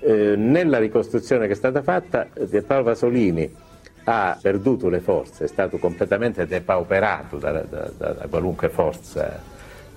[0.00, 3.48] Eh, nella ricostruzione che è stata fatta, Pierpaolo Pasolini
[4.04, 9.40] ha perduto le forze, è stato completamente depauperato da, da- da- da qualunque forza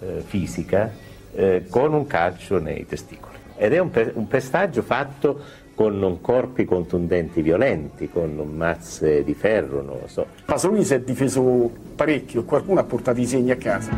[0.01, 0.91] eh, fisica
[1.33, 3.32] eh, con un calcio nei testicoli.
[3.63, 5.39] Ed è un, pe- un pestaggio fatto
[5.73, 10.27] con corpi contundenti violenti, con mazze di ferro, non lo so.
[10.43, 13.89] Pasolini si è difeso parecchio, qualcuno ha portato i segni a casa.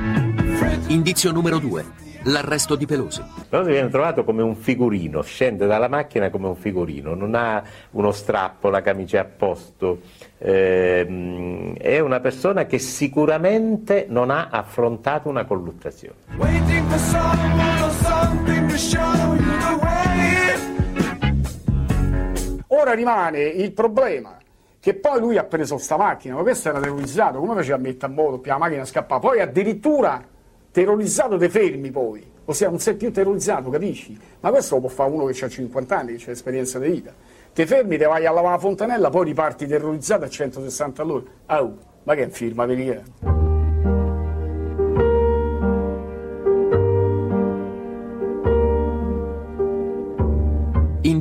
[0.85, 2.03] Indizio numero 2.
[2.25, 3.23] L'arresto di Pelosi.
[3.49, 8.11] Pelosi viene trovato come un figurino, scende dalla macchina come un figurino, non ha uno
[8.11, 10.01] strappo, la camicia a posto,
[10.37, 16.17] ehm, è una persona che sicuramente non ha affrontato una colluttazione.
[22.67, 24.37] Ora rimane il problema
[24.79, 28.11] che poi lui ha preso sta macchina, ma questo era terrorizzato, come faceva a mettere
[28.11, 30.23] a moto, la macchina scappava, poi addirittura
[30.69, 34.15] terrorizzato te fermi poi, ossia non sei più terrorizzato, capisci?
[34.41, 37.13] Ma questo lo può fare uno che ha 50 anni, che ha esperienza di vita.
[37.51, 41.23] Te fermi, te vai a lavare la fontanella, poi riparti terrorizzato a 160 all'ora.
[41.47, 43.44] Oh, ma che è un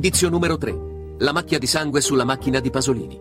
[0.05, 0.77] Indizio numero 3.
[1.17, 3.19] La macchia di sangue sulla macchina di Pasolini.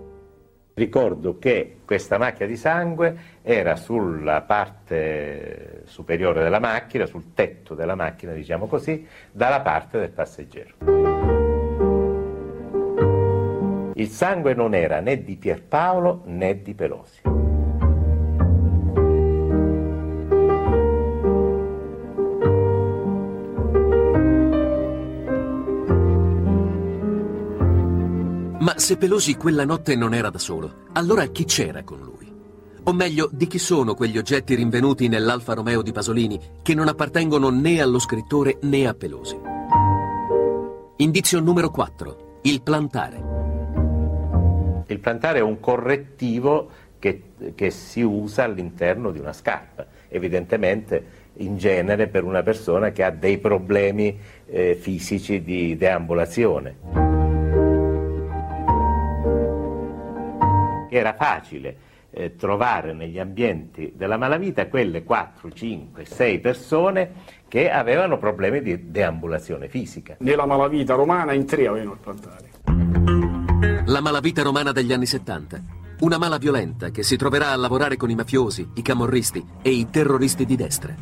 [0.75, 7.95] Ricordo che questa macchia di sangue era sulla parte superiore della macchina, sul tetto della
[7.95, 10.75] macchina, diciamo così, dalla parte del passeggero.
[13.95, 17.44] Il sangue non era né di Pierpaolo né di Pelosi.
[28.65, 32.33] Ma se Pelosi quella notte non era da solo, allora chi c'era con lui?
[32.85, 37.51] O meglio, di chi sono quegli oggetti rinvenuti nell'Alfa Romeo di Pasolini che non appartengono
[37.51, 39.39] né allo scrittore né a Pelosi?
[40.97, 42.39] Indizio numero 4.
[42.45, 43.23] Il plantare.
[44.87, 47.23] Il plantare è un correttivo che,
[47.55, 51.05] che si usa all'interno di una scarpa, evidentemente
[51.35, 57.14] in genere per una persona che ha dei problemi eh, fisici di deambulazione.
[60.97, 61.77] Era facile
[62.11, 67.13] eh, trovare negli ambienti della malavita quelle 4, 5, 6 persone
[67.49, 70.15] che avevano problemi di deambulazione fisica.
[70.21, 73.83] Nella malavita romana in tre avevano il plantare.
[73.87, 75.63] La malavita romana degli anni 70.
[76.01, 79.91] Una mala violenta che si troverà a lavorare con i mafiosi, i camorristi e i
[79.91, 80.95] terroristi di destra.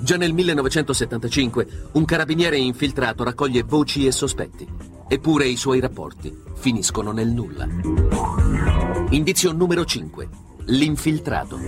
[0.00, 4.66] Già nel 1975 un carabiniere infiltrato raccoglie voci e sospetti.
[5.06, 8.91] Eppure i suoi rapporti finiscono nel nulla.
[9.12, 10.28] Indizio numero 5.
[10.68, 11.58] L'infiltrato.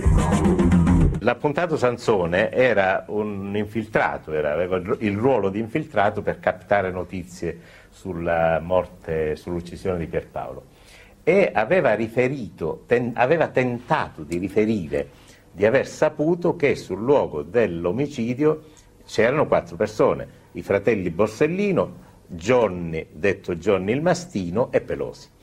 [1.19, 7.59] L'appuntato Sansone era un infiltrato, era, aveva il ruolo di infiltrato per captare notizie
[7.91, 10.63] sulla morte, sull'uccisione di Pierpaolo
[11.23, 15.09] e aveva riferito, ten, aveva tentato di riferire
[15.51, 18.63] di aver saputo che sul luogo dell'omicidio
[19.05, 21.93] c'erano quattro persone, i fratelli Borsellino,
[22.25, 25.33] Johnny, detto Johnny il Mastino e Pelosi.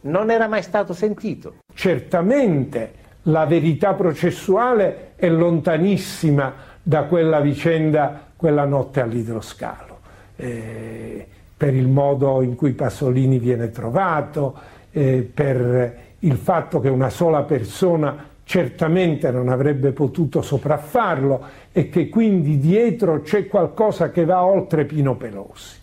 [0.00, 1.56] Non era mai stato sentito.
[1.74, 2.92] Certamente
[3.22, 9.98] la verità processuale è lontanissima da quella vicenda quella notte all'idroscalo.
[10.36, 11.26] Eh,
[11.56, 14.54] per il modo in cui Pasolini viene trovato,
[14.92, 22.08] eh, per il fatto che una sola persona certamente non avrebbe potuto sopraffarlo e che
[22.08, 25.76] quindi dietro c'è qualcosa che va oltre Pino Pelosi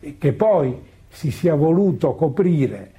[0.00, 2.90] e che poi si sia voluto coprire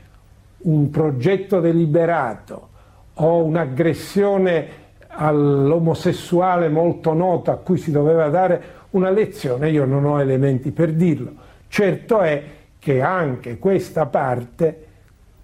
[0.66, 2.70] un progetto deliberato
[3.16, 10.20] o un'aggressione all'omosessuale molto nota a cui si doveva dare una lezione, io non ho
[10.20, 11.34] elementi per dirlo.
[11.68, 12.44] Certo è
[12.80, 14.88] che anche questa parte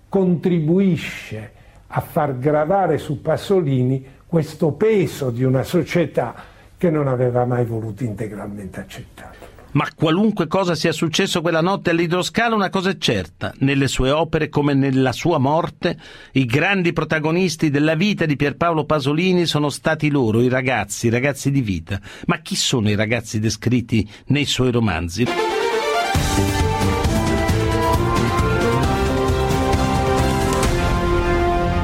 [0.09, 1.51] contribuisce
[1.87, 6.33] a far gravare su Pasolini questo peso di una società
[6.77, 9.40] che non aveva mai voluto integralmente accettare.
[9.73, 14.49] Ma qualunque cosa sia successo quella notte all'idroscalo, una cosa è certa, nelle sue opere
[14.49, 15.97] come nella sua morte,
[16.33, 21.51] i grandi protagonisti della vita di Pierpaolo Pasolini sono stati loro, i ragazzi, i ragazzi
[21.51, 21.99] di vita.
[22.25, 25.25] Ma chi sono i ragazzi descritti nei suoi romanzi?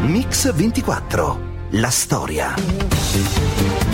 [0.02, 1.46] Mix 24.
[1.72, 3.87] La storia.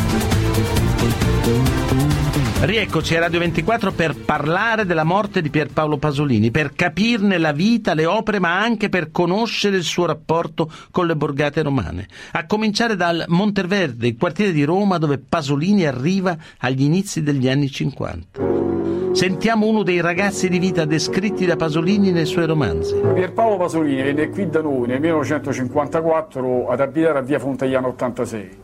[2.66, 7.94] Rieccoci a Radio 24 per parlare della morte di Pierpaolo Pasolini, per capirne la vita,
[7.94, 12.08] le opere, ma anche per conoscere il suo rapporto con le borgate romane.
[12.32, 17.70] A cominciare dal Monteverde, il quartiere di Roma dove Pasolini arriva agli inizi degli anni
[17.70, 18.40] 50.
[19.12, 22.96] Sentiamo uno dei ragazzi di vita descritti da Pasolini nei suoi romanzi.
[23.14, 28.64] Pierpaolo Pasolini venne qui da noi nel 1954 ad abitare a via Fontagliano 86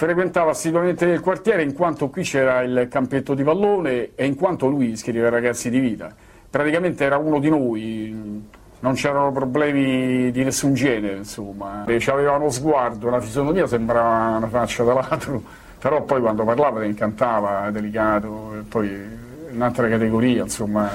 [0.00, 4.66] frequentava assiduamente il quartiere in quanto qui c'era il campetto di pallone e in quanto
[4.66, 6.10] lui scriveva ragazzi di vita.
[6.48, 8.42] Praticamente era uno di noi,
[8.80, 11.84] non c'erano problemi di nessun genere, insomma.
[11.84, 15.42] E aveva uno sguardo, la fisionomia sembrava una faccia da ladro,
[15.78, 18.90] però poi quando parlava incantava, delicato, e poi
[19.52, 20.94] un'altra categoria, insomma.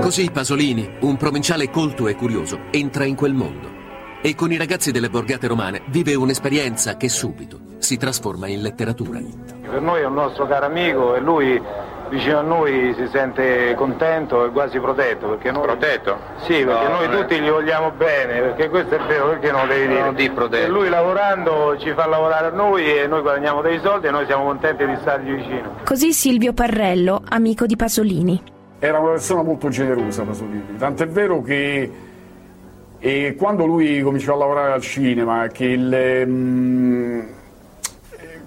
[0.00, 3.78] Così Pasolini, un provinciale colto e curioso, entra in quel mondo
[4.22, 9.18] e con i ragazzi delle borgate romane vive un'esperienza che subito si trasforma in letteratura.
[9.62, 11.60] Per noi è un nostro caro amico e lui
[12.10, 15.28] vicino a noi si sente contento e quasi protetto.
[15.28, 15.62] Perché noi...
[15.62, 16.18] Protetto?
[16.40, 19.72] Sì, perché no, noi tutti gli vogliamo bene, perché questo è vero, perché non lo
[19.72, 20.00] devi dire?
[20.00, 20.66] Non di protetto.
[20.66, 24.26] E lui lavorando ci fa lavorare a noi e noi guadagniamo dei soldi e noi
[24.26, 25.76] siamo contenti di stargli vicino.
[25.84, 28.42] Così Silvio Parrello, amico di Pasolini.
[28.80, 32.08] Era una persona molto generosa Pasolini, tant'è vero che
[33.00, 37.26] e quando lui cominciò a lavorare al cinema, che il, um,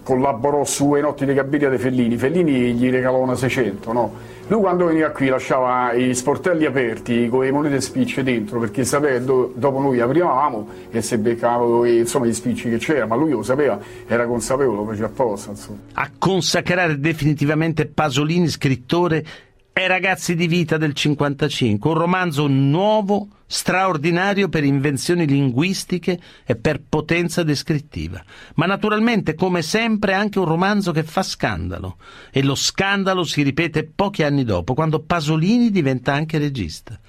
[0.04, 4.14] collaborò su E notti di Gabiria dei Fellini, Fellini gli regalò una 600, no?
[4.48, 9.18] Lui quando veniva qui lasciava i sportelli aperti con le monete spicce dentro perché sapeva
[9.18, 13.32] che do, dopo noi aprivamo e se beccavano insomma, gli spicci che c'era, ma lui
[13.32, 15.52] lo sapeva, era consapevole, lo faceva apposta.
[15.52, 15.78] Insomma.
[15.94, 19.26] A consacrare definitivamente Pasolini scrittore
[19.72, 26.82] È Ragazzi di vita del 55, un romanzo nuovo, straordinario per invenzioni linguistiche e per
[26.90, 28.22] potenza descrittiva,
[28.56, 31.98] ma naturalmente come sempre anche un romanzo che fa scandalo
[32.32, 37.00] e lo scandalo si ripete pochi anni dopo, quando Pasolini diventa anche regista.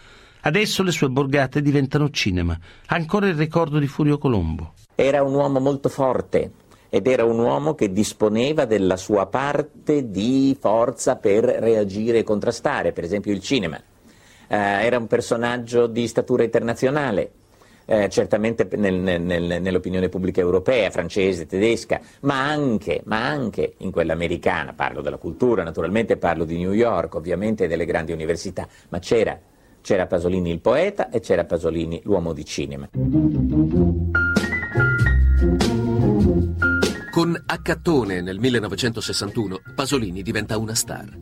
[0.43, 4.75] Adesso le sue borgate diventano cinema, ancora il ricordo di Furio Colombo.
[4.95, 6.51] Era un uomo molto forte,
[6.91, 12.93] ed era un uomo che disponeva della sua parte di forza per reagire e contrastare,
[12.93, 13.81] per esempio il cinema.
[14.55, 17.33] Eh, era un personaggio di statura internazionale,
[17.87, 24.13] eh, certamente nel, nel, nell'opinione pubblica europea, francese, tedesca, ma anche, ma anche, in quella
[24.13, 24.73] americana.
[24.73, 29.37] Parlo della cultura, naturalmente parlo di New York, ovviamente delle grandi università, ma c'era,
[29.81, 32.89] c'era Pasolini il poeta e c'era Pasolini l'uomo di cinema.
[37.11, 41.19] Con Accattone nel 1961 Pasolini diventa una star.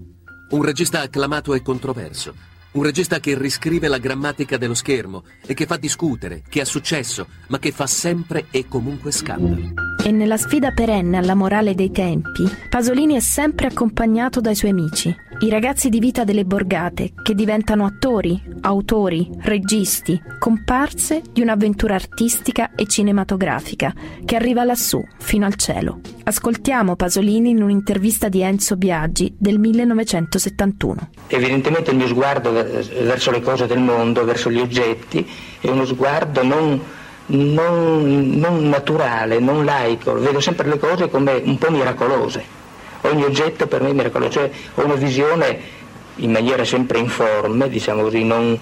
[0.50, 2.34] Un regista acclamato e controverso,
[2.72, 7.26] un regista che riscrive la grammatica dello schermo e che fa discutere, che ha successo,
[7.48, 9.90] ma che fa sempre e comunque scandalo.
[10.04, 15.14] E nella sfida perenne alla morale dei tempi, Pasolini è sempre accompagnato dai suoi amici,
[15.40, 22.74] i ragazzi di vita delle borgate, che diventano attori, autori, registi, comparse di un'avventura artistica
[22.74, 23.92] e cinematografica
[24.24, 26.00] che arriva lassù, fino al cielo.
[26.24, 31.10] Ascoltiamo Pasolini in un'intervista di Enzo Biaggi del 1971.
[31.26, 35.28] Evidentemente il mio sguardo verso le cose del mondo, verso gli oggetti,
[35.60, 36.80] è uno sguardo non,
[37.26, 42.60] non, non naturale, non laico, vedo sempre le cose come un po' miracolose.
[43.02, 45.80] Ogni oggetto per me è miracoloso, cioè ho una visione
[46.16, 48.58] in maniera sempre informe, diciamo così, non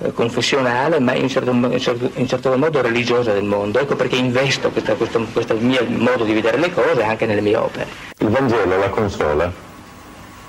[0.00, 3.78] eh, confessionale, ma in certo, in, certo, in certo, modo religiosa del mondo.
[3.78, 7.56] Ecco perché investo questo, questo, questo mio modo di vedere le cose anche nelle mie
[7.56, 7.86] opere.
[8.18, 9.52] Il Vangelo la consola?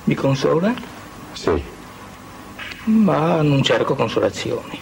[0.03, 0.73] Mi consola?
[1.33, 1.77] Sì.
[2.85, 4.79] Ma non cerco consolazioni.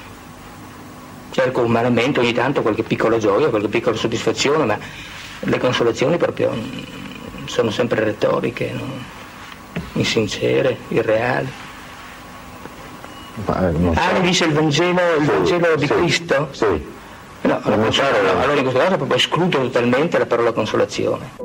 [1.32, 4.78] Cerco umanamente ogni tanto qualche piccola gioia, qualche piccola soddisfazione, ma
[5.40, 6.52] le consolazioni proprio
[7.46, 9.16] sono sempre retoriche, no?
[9.94, 11.52] insincere, irreali.
[13.46, 16.48] Ma, eh, ah, mi dice il Vangelo, il sì, Vangelo di sì, Cristo?
[16.52, 16.96] Sì.
[17.42, 21.36] No, allora, in questo caso proprio escludo totalmente la parola consolazione.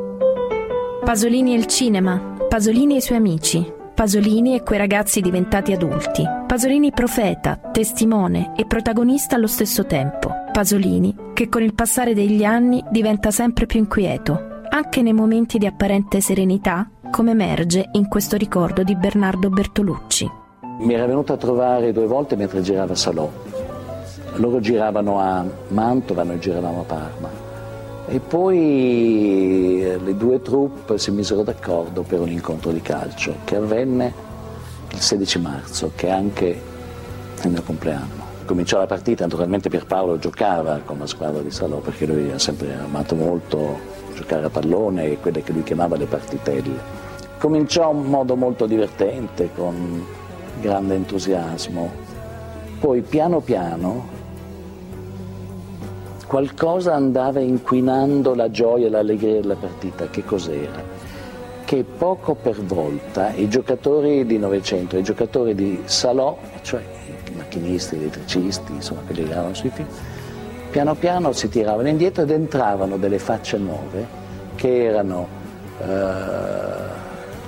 [1.05, 6.25] Pasolini e il cinema, Pasolini e i suoi amici, Pasolini e quei ragazzi diventati adulti,
[6.47, 12.83] Pasolini profeta, testimone e protagonista allo stesso tempo, Pasolini che con il passare degli anni
[12.91, 18.83] diventa sempre più inquieto, anche nei momenti di apparente serenità, come emerge in questo ricordo
[18.83, 20.31] di Bernardo Bertolucci.
[20.79, 23.31] Mi era venuto a trovare due volte mentre girava Salò.
[24.37, 27.42] Loro giravano a Mantova, noi giravamo a Parma.
[28.13, 33.57] E poi eh, le due troupe si misero d'accordo per un incontro di calcio che
[33.57, 34.13] avvenne
[34.93, 36.61] il 16 marzo, che è anche
[37.43, 38.21] il mio compleanno.
[38.45, 42.75] Cominciò la partita, naturalmente Pierpaolo giocava con la squadra di Salò perché lui ha sempre
[42.75, 43.81] amato molto
[44.15, 46.81] giocare a pallone e quelle che lui chiamava le partitelle.
[47.39, 50.05] Cominciò in modo molto divertente, con
[50.61, 51.91] grande entusiasmo.
[52.79, 54.12] Poi piano piano
[56.33, 60.09] qualcosa andava inquinando la gioia e l'allegria della partita.
[60.09, 60.83] Che cos'era?
[61.63, 66.83] Che poco per volta i giocatori di Novecento, i giocatori di Salò, cioè
[67.29, 69.87] i macchinisti, gli elettricisti, insomma quelli che eravano sui film,
[70.71, 74.07] piano piano si tiravano indietro ed entravano delle facce nuove
[74.55, 75.29] che erano
[75.83, 75.85] eh,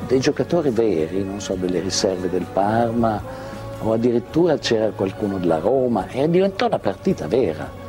[0.06, 3.18] dei giocatori veri, non so, delle riserve del Parma
[3.78, 7.83] o addirittura c'era qualcuno della Roma e diventò una partita vera.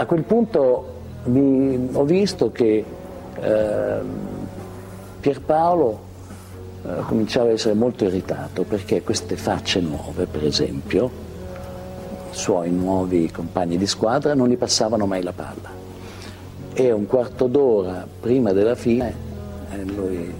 [0.00, 0.84] A quel punto
[1.24, 2.82] mi, ho visto che
[3.38, 3.98] eh,
[5.20, 6.00] Pierpaolo
[6.82, 11.10] eh, cominciava a essere molto irritato perché queste facce nuove, per esempio,
[12.30, 15.68] suoi nuovi compagni di squadra, non gli passavano mai la palla.
[16.72, 19.14] E un quarto d'ora prima della fine
[19.70, 20.32] eh, lui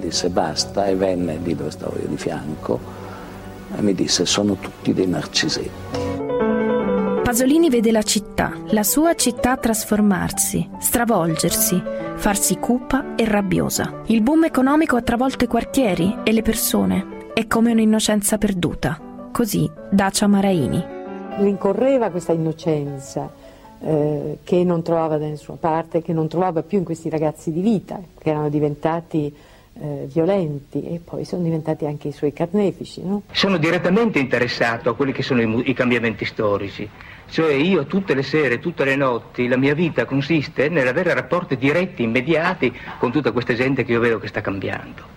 [0.00, 2.80] disse basta e venne lì dove stavo io di fianco
[3.72, 6.05] e mi disse sono tutti dei narcisetti.
[7.36, 11.82] Pasolini vede la città, la sua città trasformarsi, stravolgersi,
[12.14, 14.00] farsi cupa e rabbiosa.
[14.06, 17.28] Il boom economico ha travolto i quartieri e le persone.
[17.34, 18.98] È come un'innocenza perduta.
[19.30, 20.82] Così Dacia Maraini.
[21.36, 23.30] Rincorreva questa innocenza
[23.82, 27.60] eh, che non trovava da nessuna parte, che non trovava più in questi ragazzi di
[27.60, 29.30] vita, che erano diventati
[29.78, 33.02] eh, violenti e poi sono diventati anche i suoi carnefici.
[33.02, 33.24] No?
[33.30, 36.88] Sono direttamente interessato a quelli che sono i, i cambiamenti storici.
[37.28, 42.02] Cioè io tutte le sere, tutte le notti, la mia vita consiste nell'avere rapporti diretti,
[42.02, 45.14] immediati con tutta questa gente che io vedo che sta cambiando.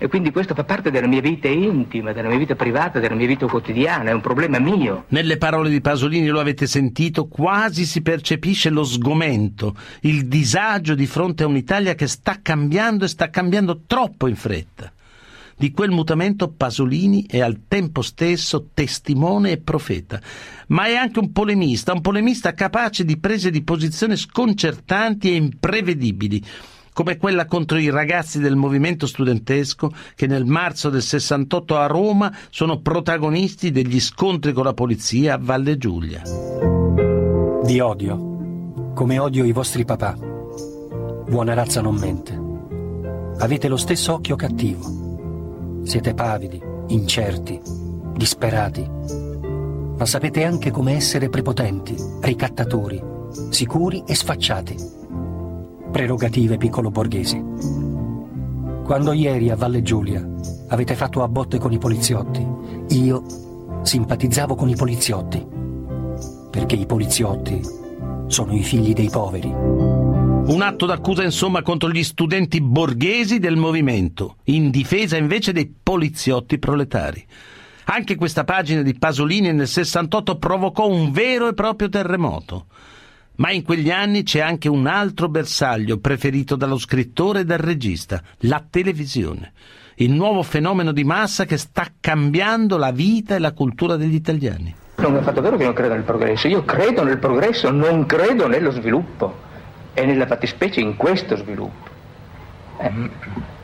[0.00, 3.26] E quindi questo fa parte della mia vita intima, della mia vita privata, della mia
[3.26, 5.06] vita quotidiana, è un problema mio.
[5.08, 11.06] Nelle parole di Pasolini lo avete sentito, quasi si percepisce lo sgomento, il disagio di
[11.06, 14.92] fronte a un'Italia che sta cambiando e sta cambiando troppo in fretta.
[15.56, 20.20] Di quel mutamento Pasolini è al tempo stesso testimone e profeta,
[20.68, 26.42] ma è anche un polemista, un polemista capace di prese di posizione sconcertanti e imprevedibili,
[26.92, 32.36] come quella contro i ragazzi del movimento studentesco che nel marzo del 68 a Roma
[32.50, 36.22] sono protagonisti degli scontri con la polizia a Valle Giulia.
[37.62, 40.16] Vi odio, come odio i vostri papà.
[41.28, 42.46] Buona razza non mente.
[43.38, 45.82] Avete lo stesso occhio cattivo.
[45.84, 47.60] Siete pavidi, incerti,
[48.16, 49.27] disperati.
[49.98, 53.02] Ma sapete anche come essere prepotenti, ricattatori,
[53.50, 54.76] sicuri e sfacciati.
[55.90, 57.42] Prerogative piccolo borghesi.
[58.84, 60.24] Quando ieri a Valle Giulia
[60.68, 62.46] avete fatto a botte con i poliziotti,
[62.90, 63.24] io
[63.82, 65.44] simpatizzavo con i poliziotti.
[66.48, 67.60] Perché i poliziotti
[68.28, 69.52] sono i figli dei poveri.
[69.52, 76.58] Un atto d'accusa insomma contro gli studenti borghesi del movimento, in difesa invece dei poliziotti
[76.60, 77.26] proletari.
[77.90, 82.66] Anche questa pagina di Pasolini nel 68 provocò un vero e proprio terremoto.
[83.36, 88.20] Ma in quegli anni c'è anche un altro bersaglio preferito dallo scrittore e dal regista,
[88.40, 89.52] la televisione.
[89.94, 94.74] Il nuovo fenomeno di massa che sta cambiando la vita e la cultura degli italiani.
[94.96, 98.48] Non è affatto vero che non credo nel progresso, io credo nel progresso, non credo
[98.48, 99.46] nello sviluppo
[99.94, 101.88] è nella fattispecie in questo sviluppo.
[102.80, 103.10] Eh,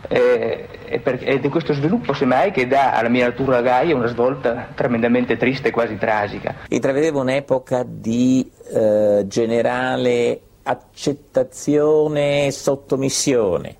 [0.09, 4.68] eh, per, ed è questo sviluppo, semmai, che dà alla mia natura gaia una svolta
[4.74, 6.55] tremendamente triste e quasi tragica.
[6.68, 13.76] Intravedevo un'epoca di eh, generale accettazione e sottomissione,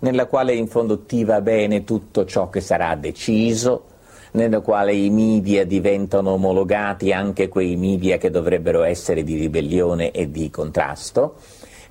[0.00, 3.86] nella quale in fondo ti va bene tutto ciò che sarà deciso,
[4.32, 10.30] nella quale i media diventano omologati, anche quei media che dovrebbero essere di ribellione e
[10.30, 11.36] di contrasto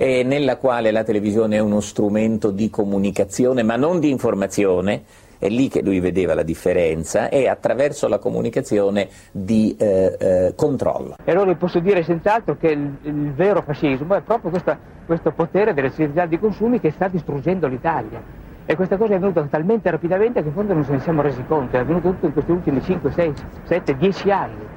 [0.01, 5.03] eh, nella quale la televisione è uno strumento di comunicazione ma non di informazione,
[5.37, 11.15] è lì che lui vedeva la differenza, e attraverso la comunicazione di eh, eh, controllo.
[11.21, 15.73] E allora posso dire senz'altro che il, il vero fascismo è proprio questa, questo potere
[15.73, 18.47] delle società di consumi che sta distruggendo l'Italia.
[18.65, 21.43] E questa cosa è venuta talmente rapidamente che in fondo non se ne siamo resi
[21.45, 23.33] conto, è avvenuto tutto in questi ultimi 5, 6,
[23.63, 24.67] 7, 10 anni.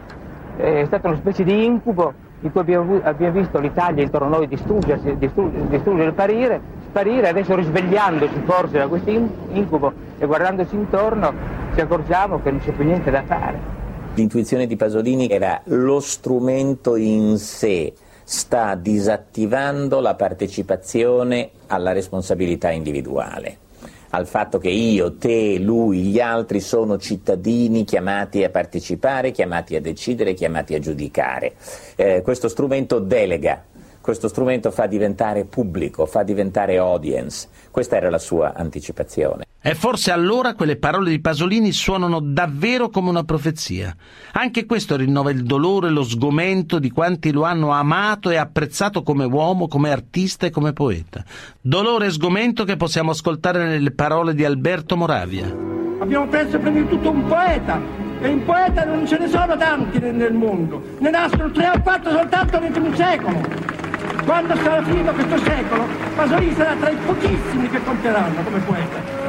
[0.57, 4.49] È stata una specie di incubo in cui abbiamo, abbiamo visto l'Italia intorno a noi
[4.49, 11.33] distruggersi, distruggere, distruggere sparire, sparire, adesso risvegliandosi forse da questo incubo e guardandoci intorno
[11.75, 13.81] ci accorgiamo che non c'è più niente da fare.
[14.15, 17.93] L'intuizione di Pasolini era lo strumento in sé
[18.25, 23.59] sta disattivando la partecipazione alla responsabilità individuale
[24.15, 29.81] al fatto che io, te, lui, gli altri sono cittadini chiamati a partecipare, chiamati a
[29.81, 31.55] decidere, chiamati a giudicare.
[31.97, 33.65] Eh, questo strumento delega,
[34.03, 37.49] questo strumento fa diventare pubblico, fa diventare audience.
[37.71, 39.45] Questa era la sua anticipazione.
[39.65, 43.95] E forse allora quelle parole di Pasolini suonano davvero come una profezia.
[44.33, 49.05] Anche questo rinnova il dolore e lo sgomento di quanti lo hanno amato e apprezzato
[49.05, 51.23] come uomo, come artista e come poeta.
[51.61, 55.47] Dolore e sgomento che possiamo ascoltare nelle parole di Alberto Moravia.
[56.01, 57.81] Abbiamo perso prima di tutto un poeta,
[58.21, 60.83] e in poeta non ce ne sono tanti nel mondo.
[60.99, 63.41] Ne nascono tre o quattro soltanto nell'ultimo secolo.
[64.25, 65.85] Quando sarà finito questo secolo,
[66.17, 69.22] Pasolini sarà tra i pochissimi che conteranno come poeta.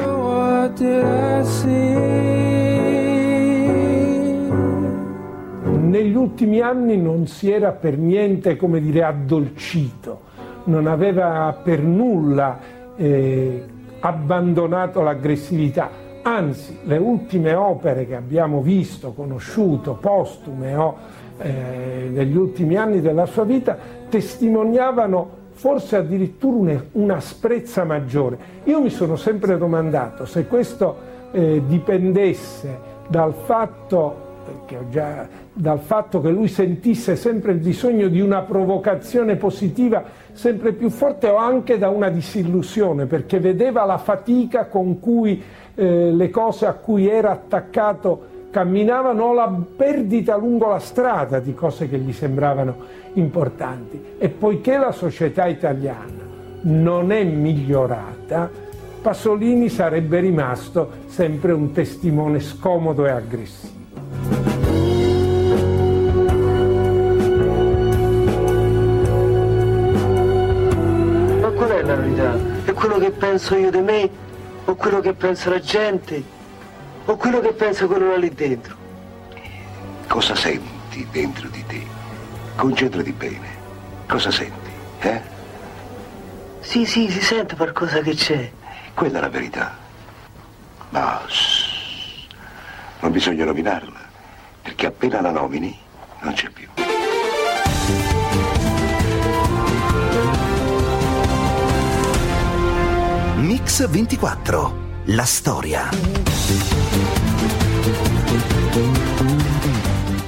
[5.94, 10.20] Negli ultimi anni non si era per niente, come dire, addolcito,
[10.64, 12.58] non aveva per nulla
[12.96, 13.64] eh,
[14.00, 15.90] abbandonato l'aggressività,
[16.22, 20.96] anzi le ultime opere che abbiamo visto, conosciuto, postume o
[21.38, 23.76] eh, negli ultimi anni della sua vita,
[24.08, 28.36] testimoniavano forse addirittura un'asprezza maggiore.
[28.64, 30.96] Io mi sono sempre domandato se questo
[31.32, 34.22] eh, dipendesse dal fatto,
[34.66, 40.02] che già, dal fatto che lui sentisse sempre il bisogno di una provocazione positiva
[40.32, 45.40] sempre più forte o anche da una disillusione, perché vedeva la fatica con cui
[45.74, 51.88] eh, le cose a cui era attaccato camminavano la perdita lungo la strada di cose
[51.88, 52.76] che gli sembravano
[53.14, 54.00] importanti.
[54.16, 56.22] E poiché la società italiana
[56.60, 58.48] non è migliorata,
[59.02, 63.72] Pasolini sarebbe rimasto sempre un testimone scomodo e aggressivo.
[71.40, 72.36] Ma qual è la verità?
[72.66, 74.08] È quello che penso io di me
[74.64, 76.33] o quello che pensa la gente,
[77.06, 78.76] o quello che pensa quello là lì dentro.
[80.06, 81.82] Cosa senti dentro di te?
[82.56, 83.62] Concentrati bene.
[84.06, 84.70] Cosa senti?
[85.00, 85.20] Eh?
[86.60, 88.50] Sì, sì, si sente qualcosa che c'è.
[88.94, 89.76] Quella è la verità.
[90.90, 92.26] Ma shh,
[93.00, 94.00] non bisogna nominarla,
[94.62, 95.76] perché appena la nomini
[96.20, 96.68] non c'è più.
[103.36, 104.82] Mix 24.
[105.06, 106.33] La storia.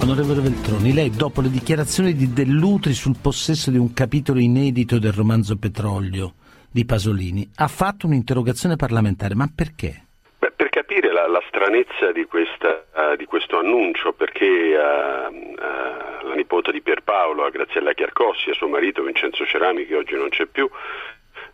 [0.03, 5.12] Onorevole Veltroni, lei dopo le dichiarazioni di Dell'Utri sul possesso di un capitolo inedito del
[5.12, 6.35] romanzo Petrolio
[6.70, 10.05] di Pasolini ha fatto un'interrogazione parlamentare, ma perché?
[10.39, 16.29] Beh, per capire la, la stranezza di, questa, uh, di, questo annuncio, perché uh, uh,
[16.29, 20.45] la nipote di Pierpaolo, Graziella Chiarcossi, e suo marito Vincenzo Cerami, che oggi non c'è
[20.47, 20.68] più,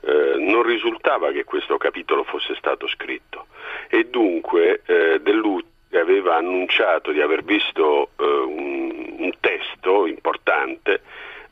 [0.05, 3.47] eh, non risultava che questo capitolo fosse stato scritto.
[3.89, 11.03] E dunque eh, Dell'Utri aveva annunciato di aver visto eh, un, un testo importante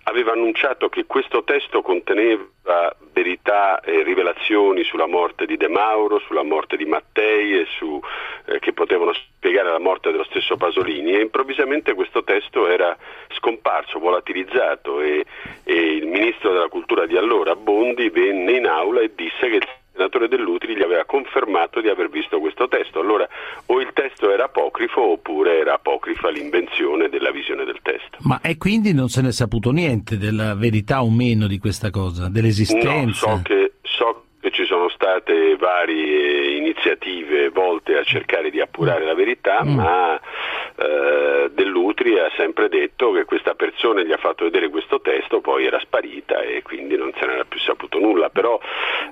[0.05, 6.43] aveva annunciato che questo testo conteneva verità e rivelazioni sulla morte di De Mauro, sulla
[6.43, 8.01] morte di Mattei su,
[8.47, 11.13] eh, che potevano spiegare la morte dello stesso Pasolini.
[11.13, 12.97] E improvvisamente questo testo era
[13.37, 15.25] scomparso, volatilizzato e,
[15.65, 19.69] e il ministro della cultura di allora, Bondi, venne in aula e disse che il
[20.01, 23.01] senatore Dell'Utili gli aveva confermato di aver visto questo testo.
[23.01, 23.29] Allora
[23.67, 28.17] o il testo era apocrifo oppure era apocrifa l'invenzione della visione del testo.
[28.21, 31.91] Ma e quindi non se ne è saputo niente della verità o meno di questa
[31.91, 33.29] cosa, dell'esistenza?
[33.29, 39.05] No, so che, so che ci sono state varie iniziative volte a cercare di appurare
[39.05, 39.75] la verità, mm.
[39.75, 45.41] ma eh, Dell'Utri ha sempre detto che questa persona gli ha fatto vedere questo testo,
[45.41, 48.29] poi era sparita e quindi non se n'era più saputo nulla.
[48.31, 48.59] Però,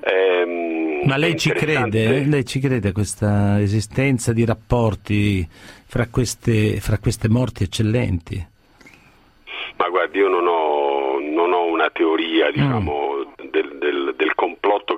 [0.01, 6.81] ehm, ma lei ci, crede, lei ci crede a questa esistenza di rapporti fra queste,
[6.81, 8.47] fra queste morti eccellenti?
[9.77, 13.49] Ma guardi, io non ho, non ho una teoria, diciamo, mm.
[13.51, 14.28] del, del,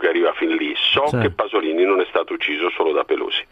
[0.00, 0.74] che arriva fin lì.
[0.76, 1.18] So certo.
[1.18, 3.44] che Pasolini non è stato ucciso solo da Pelosi.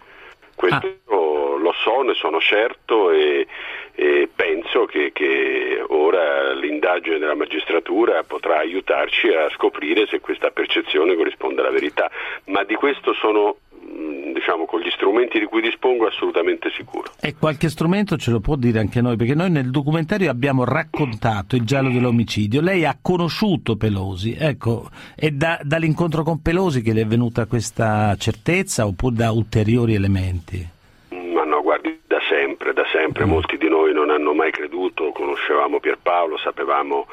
[0.56, 1.58] Questo ah.
[1.60, 3.46] lo so, ne sono certo e,
[3.94, 11.14] e penso che, che, ora l'indagine della magistratura potrà aiutarci a scoprire se questa percezione
[11.14, 12.10] corrisponde alla verità,
[12.46, 13.58] ma di questo sono
[14.32, 17.10] diciamo, con gli strumenti di cui dispongo assolutamente sicuro.
[17.20, 21.56] E qualche strumento ce lo può dire anche noi, perché noi nel documentario abbiamo raccontato
[21.56, 27.02] il giallo dell'omicidio, lei ha conosciuto Pelosi, ecco, è da, dall'incontro con Pelosi che le
[27.02, 30.66] è venuta questa certezza oppure da ulteriori elementi?
[31.10, 33.28] Ma no, guardi, da sempre, da sempre, mm.
[33.28, 37.06] molti di noi non hanno mai creduto, conoscevamo Pierpaolo, sapevamo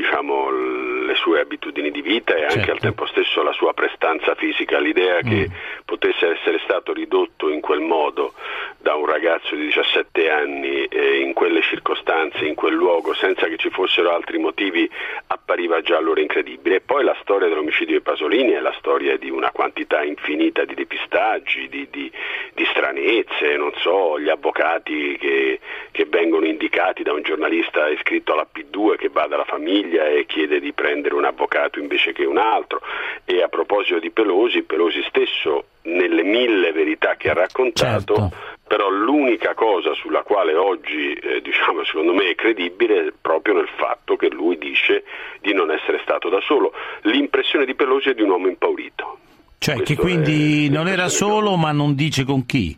[0.00, 2.72] diciamo, le sue abitudini di vita e anche certo.
[2.72, 4.78] al tempo stesso la sua prestanza fisica.
[4.78, 5.28] L'idea mm.
[5.28, 5.50] che
[5.84, 8.34] potesse essere stato ridotto in quel modo
[8.78, 13.56] da un ragazzo di 17 anni eh, in quelle circostanze, in quel luogo, senza che
[13.56, 14.88] ci fossero altri motivi,
[15.26, 16.76] appariva già allora incredibile.
[16.76, 20.74] E poi la storia dell'omicidio di Pasolini è la storia di una quantità infinita di
[20.74, 22.10] depistaggi, di, di,
[22.54, 25.58] di stranezze, non so, gli avvocati che,
[25.90, 30.60] che vengono indicati da un giornalista iscritto alla P2 che va dalla famiglia e chiede
[30.60, 32.80] di prendere un avvocato invece che un altro.
[33.24, 38.36] E a proposito di Pelosi, Pelosi stesso nelle mille verità che ha raccontato, certo.
[38.66, 43.68] però l'unica cosa sulla quale oggi eh, diciamo, secondo me è credibile è proprio nel
[43.76, 45.04] fatto che lui dice
[45.40, 46.72] di non essere stato da solo.
[47.02, 49.18] L'impressione di Pelosi è di un uomo impaurito.
[49.58, 52.76] Cioè Questo che quindi non era solo ma non dice con chi?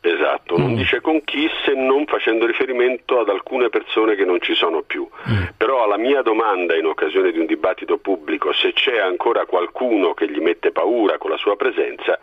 [0.00, 0.76] Esatto, non mm.
[0.76, 5.08] dice con chi se non facendo riferimento ad alcune persone che non ci sono più.
[5.28, 5.44] Mm.
[5.56, 10.30] Però alla mia domanda in occasione di un dibattito pubblico se c'è ancora qualcuno che
[10.30, 12.18] gli mette paura con la sua presenza,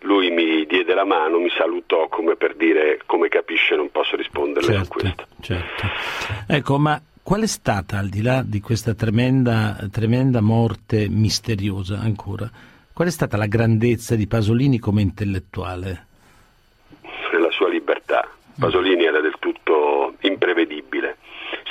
[0.00, 4.72] lui mi diede la mano, mi salutò come per dire come capisce non posso risponderle
[4.72, 5.26] certo, su questo.
[5.40, 5.86] Certo.
[6.46, 12.48] Ecco, ma qual è stata, al di là di questa tremenda, tremenda morte misteriosa ancora,
[12.92, 16.06] qual è stata la grandezza di Pasolini come intellettuale?
[18.58, 21.18] Pasolini era del tutto imprevedibile,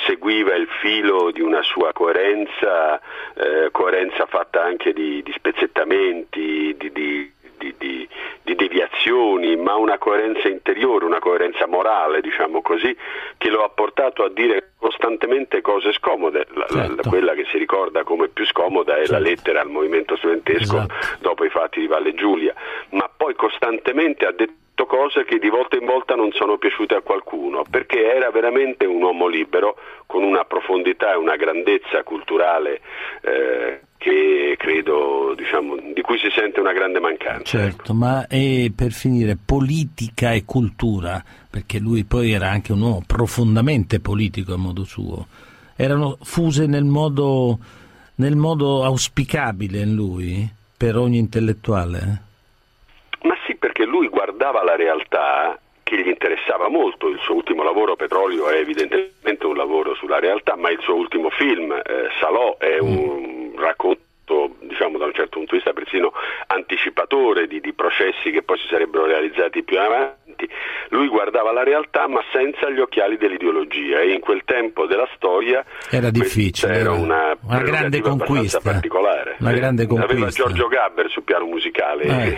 [0.06, 3.00] seguiva il filo di una sua coerenza,
[3.34, 7.32] eh, coerenza fatta anche di, di spezzettamenti, di, di,
[7.76, 8.08] di,
[8.56, 12.96] deviazioni, ma una coerenza interiore, una coerenza morale, diciamo così,
[13.36, 16.46] che lo ha portato a dire costantemente cose scomode.
[16.54, 16.94] La, certo.
[16.96, 19.12] la, quella che si ricorda come più scomoda è certo.
[19.12, 20.94] la lettera al movimento studentesco esatto.
[21.20, 22.54] dopo i fatti di Valle Giulia,
[22.90, 26.94] ma poi costantemente ha detto scritto cose che di volta in volta non sono piaciute
[26.94, 32.80] a qualcuno, perché era veramente un uomo libero con una profondità e una grandezza culturale
[33.22, 37.44] eh, che credo, diciamo, di cui si sente una grande mancanza.
[37.44, 43.02] Certo, ma e per finire, politica e cultura, perché lui poi era anche un uomo
[43.06, 45.26] profondamente politico a modo suo,
[45.74, 47.58] erano fuse nel modo,
[48.16, 50.46] nel modo auspicabile in lui
[50.76, 52.24] per ogni intellettuale?
[54.46, 59.56] Guardava la realtà che gli interessava molto, il suo ultimo lavoro Petrolio è evidentemente un
[59.56, 61.82] lavoro sulla realtà, ma il suo ultimo film eh,
[62.20, 64.05] Salò è un racconto
[64.60, 66.12] diciamo da un certo punto di vista persino
[66.48, 70.48] anticipatore di, di processi che poi si sarebbero realizzati più avanti
[70.90, 75.64] lui guardava la realtà ma senza gli occhiali dell'ideologia e in quel tempo della storia
[75.90, 79.36] era difficile, era una, una grande conquista particolare.
[79.38, 80.14] Una grande conquista.
[80.14, 82.36] Aveva Giorgio Gabber sul piano musicale eh.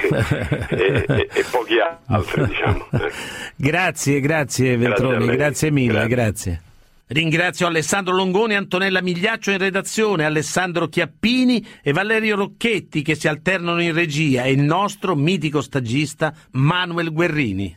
[0.71, 2.89] e, e, e, pochi altri diciamo.
[3.57, 6.15] Grazie, grazie Veltroni, grazie, grazie mille, grazie.
[6.15, 6.68] grazie.
[7.11, 13.81] Ringrazio Alessandro Longoni, Antonella Migliaccio in redazione, Alessandro Chiappini e Valerio Rocchetti che si alternano
[13.81, 17.75] in regia e il nostro mitico stagista Manuel Guerrini.